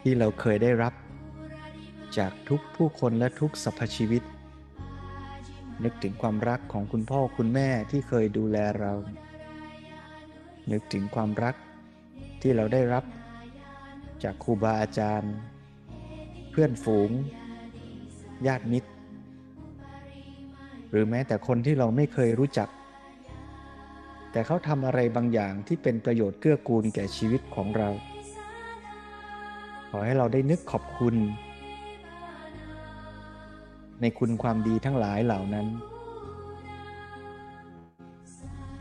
[0.02, 0.94] ที่เราเคยได้รับ
[2.18, 4.22] จากทุกผู้คนและทุกสรรพชีวิต
[5.84, 8.92] นึกถึงความรักของคุณพ่อคุณแม่ที่เคยดูแลเรา
[10.72, 11.54] นึกถึงความรัก
[12.42, 13.04] ที่เราได้รับ
[14.22, 15.34] จากครูบาอาจารย์
[16.50, 17.10] เพื่อนฝูง
[18.46, 18.90] ญาติมิตร
[20.90, 22.68] หรือแม้แต่คนที่เราไม่เคยรู้จัก
[24.32, 27.88] แต่เขาทำอะไรบางอย่างที่เป็นประโยชน์เกื้อกูลแก่ชีวิตของเรา
[29.88, 31.14] ขอให้เราได้นึกขอบคุณ
[34.00, 35.66] ในคุณความดีทั้งหลายเหล่านั้น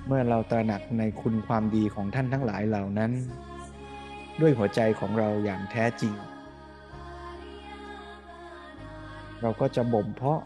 [0.07, 3.11] เมื่อเราตระหนักในคุณความดีของท่านทั้งหลายเหล่านั้น
[4.41, 6.13] ด้วยหัวใจของเราอย่างแท้จริง
[9.41, 10.41] เราก็จะบ่มเพาะ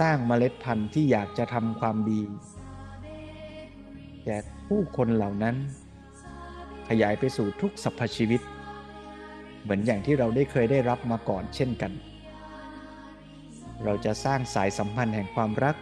[0.00, 2.20] สร้างเมล็ดพันธุ์ที่อยากจะทำความดี
[4.24, 4.36] แก่
[4.68, 5.56] ผู้คนเหล่านั้น
[6.88, 8.40] ขยายไปสู่ทุกสรรพชีวิต
[9.62, 11.92] เหมือนอย่างที่เราได้เคยได้รับมาก่อนเช่นกัน
[13.84, 15.76] เราจะสร้างสายสัมพันธ์แห่งความรัก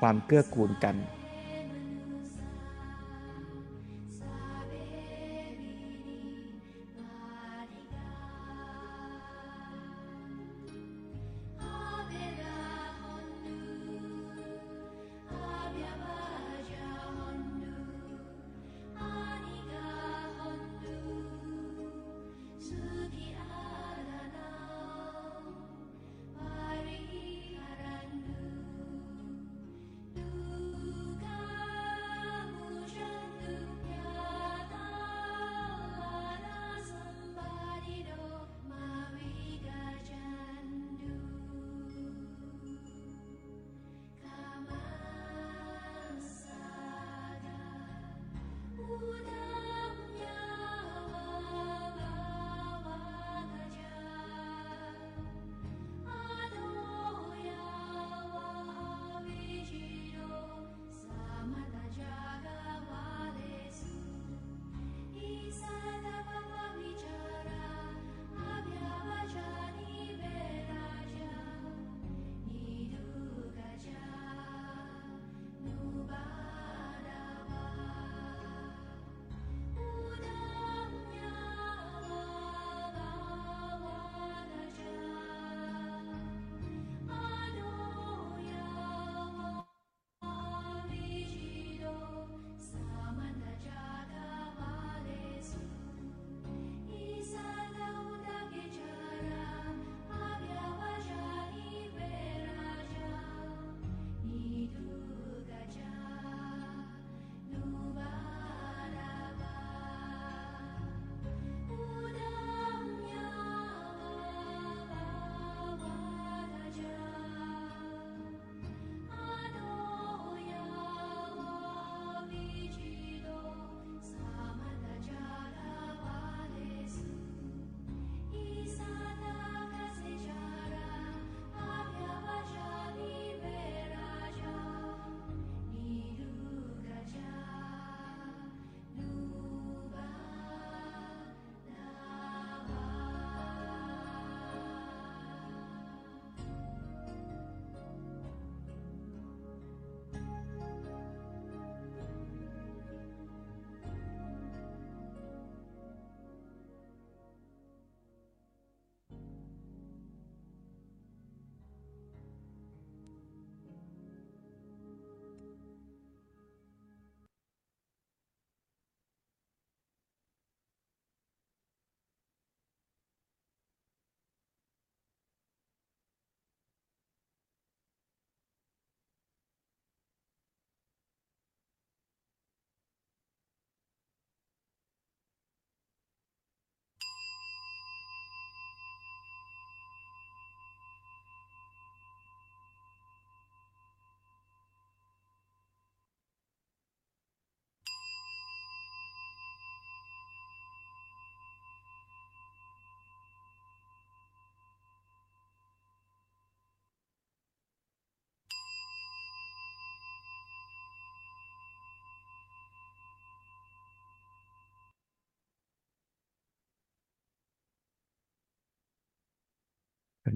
[0.00, 0.96] ความเกื้อกูลกัน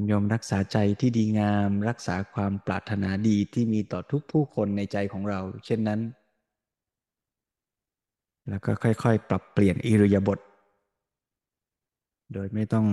[0.06, 6.00] โยมรักษาใจที่ดีงาม รักษาความปรารถนาดีที่มีต่อทุกผู้คนในใจของเรา เช่นนั้น
[8.48, 10.38] แล้วก็ค่อย ๆ ปรับเปลี่ยนอิริยาบถ
[12.32, 12.86] โดยไม่ต้อง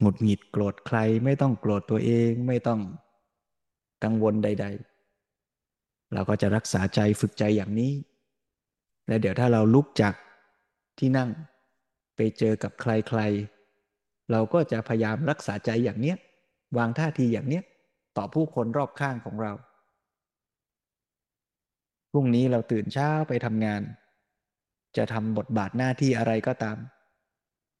[0.00, 2.80] หงุดหงิดโกรธใคร ไม่ต้องโกรธตัวเองไม่ต้อง
[4.04, 4.66] กังวลใด
[5.40, 7.92] ๆ เราก็จะรักษาใจฝึกใจอย่างนี้
[9.06, 10.14] และเดี๋ยวถ้าเราลุกจาก
[10.98, 11.30] ที่นั่ง
[12.16, 13.20] ไปเจอกับใคร
[13.76, 16.16] ๆ เราก็จะพยายามรักษาใจอย่างเนี้ย
[16.78, 17.64] วางท่าทีอย่างเนี้ย
[18.16, 19.52] ต่อผู้คนรอบข้างของเรา
[22.12, 23.82] พรุ่งนี้เราตื่นเช้าไปทำงาน
[24.96, 26.78] จะทำบทบาทหน้าที่อะไรก็ตาม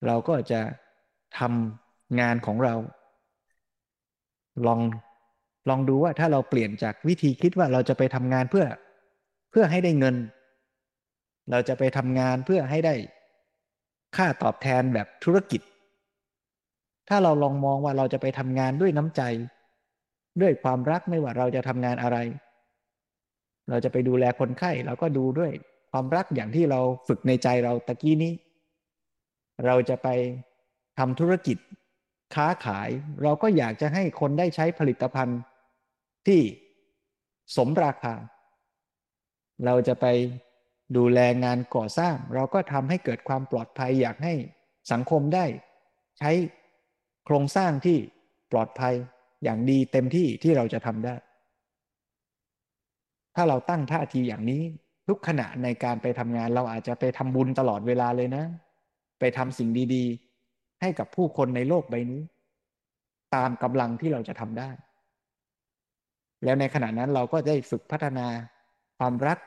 [0.06, 0.60] เราก็จะ
[1.38, 2.74] ทำงานของเรา
[4.66, 4.80] ลอง
[5.68, 8.66] ลองดูว่าถ้าเราเปลี่ยนจากวิธีคิดว่าเราจะไปทำงานเพื่อ
[9.50, 10.16] เพื่อให้ได้เงิน
[11.50, 12.94] เราจะไปทำงานเพื่อให้ได้
[14.16, 15.60] ค่าตอบแทนแบบธุรกิจ
[17.08, 19.22] ถ้าเราลองมองว่าเราจะไปทำงานด้วยน้ำใจ
[20.40, 22.18] ด้วยความรักไม่ว่าเราจะทำงานอะไร
[23.70, 25.52] เราจะไปดูแลคนไข้เราก็ดูด้วย
[25.92, 28.32] ความรักอย่างที่เราฝึกในใจเราตะกี้นี้
[29.66, 30.08] เราจะไป
[30.98, 31.56] ทำธุรกิจ
[32.34, 32.88] ค้าขาย
[33.22, 35.38] เราก็อยากจะให้คนได้ใช้ผลิตภัณฑ์
[36.26, 36.40] ที่
[37.56, 38.14] สมราคา
[39.64, 40.06] เราจะไป
[40.96, 44.34] ดูแลงานก่อสร้าง เราก็ทำให้เกิดความปลอดภัยอยากให้
[44.92, 45.44] สังคมได้
[46.18, 46.30] ใช้
[47.24, 47.98] โครงสร้างที่
[48.52, 48.94] ปลอดภัย
[49.44, 51.14] อย่างดีเต็มที่ที่เราจะทำได้
[53.34, 54.62] ถ้าเราตั้งท่าทีอย่างนี้
[55.08, 58.44] ทุกขณะในการไปทำงานเราอาจจะไปทำบุญตลอดเวลาเลยนะ
[59.20, 62.22] ไปทำสิ่งดีๆ ให้กับผู้คนในโลกใบนี้
[63.34, 64.70] ตามกำลังที่เราจะทำได้
[66.44, 68.26] แล้วในขณะนั้นเราก็ได้ฝึกพัฒนา
[68.98, 69.38] ความรัก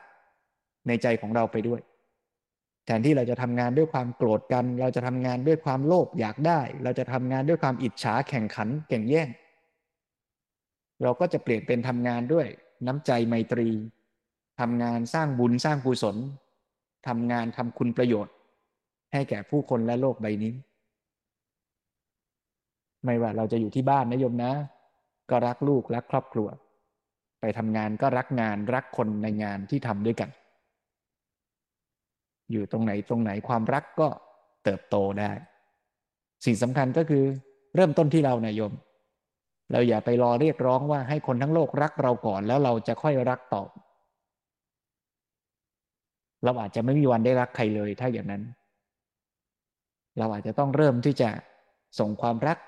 [0.88, 1.80] ในใจของเราไปด้วย
[2.86, 9.28] แทนที่เราจะทำงานด้วยความโกรธกัน เราจะทำงานด้วยความโลภอยากได้ เราจะทำงานด้วยความอิจฉาแข่งขันแข่งแย่ง
[11.02, 12.46] เราก็จะเปลี่ยนเป็นทำงานด้วย
[12.86, 13.68] น้ำใจไมตรี
[14.60, 16.16] ทำงานสร้างบุญสร้างกุศล
[17.08, 18.34] ทำงานทำคุณประโยชน์
[19.12, 20.54] ให้แก่ผู้คนและโลกใบนี้
[23.04, 24.52] ไม่ว่าเราจะอยู่ที่บ้านนะโยมนะ
[25.30, 26.48] ก็รักลูกรักครอบครัว
[27.40, 30.30] ไปทำงานก็รักงานรักคนในงานที่ทำด้วยกัน
[32.52, 34.08] อยู่ตรงไหนตรงไหนความรักก็
[34.64, 35.30] เติบโตได้
[36.44, 37.24] สิ่งสำคัญก็คือ
[37.74, 38.72] เริ่มต้นที่เรานะโยม
[39.72, 43.68] เราอย่าไปรอเรียกร้องว่าให้คนทั้งโลกรักเราก่อนแล้วเราจะค่อยรักตอบ
[46.44, 48.42] เราอาจจะไม่มีวันได้รักใครเลยถ้าอย่างนั้น
[50.18, 51.28] เราอาจจะต้องเริ่มที่จะ
[51.98, 52.58] ส่งความรัก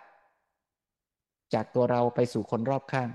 [1.54, 3.08] จากตัวเราไปสู่คนรอบข้าง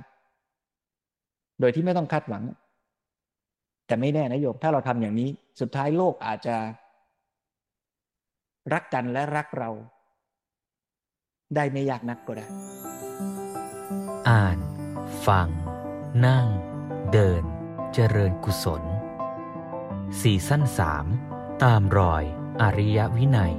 [1.59, 2.43] โดยที่ไม่ต้องคาดหวัง
[3.87, 5.29] แต่ไม่แน่นะโยมถ้าเราทำอย่างนี้
[5.59, 6.57] สุดท้ายโลกอาจจะ
[8.73, 9.69] รักกันและรักเรา
[11.55, 12.47] ได้ไม่ยากนักก็ได้
[14.29, 14.57] อ่าน
[15.27, 15.47] ฟัง
[16.25, 16.47] นั่ง
[17.13, 17.43] เดิน
[17.93, 18.83] เจริญกุศล
[20.21, 21.05] สี่สั้นสาม
[21.63, 22.23] ตามรอย
[22.61, 23.53] อริยวินัย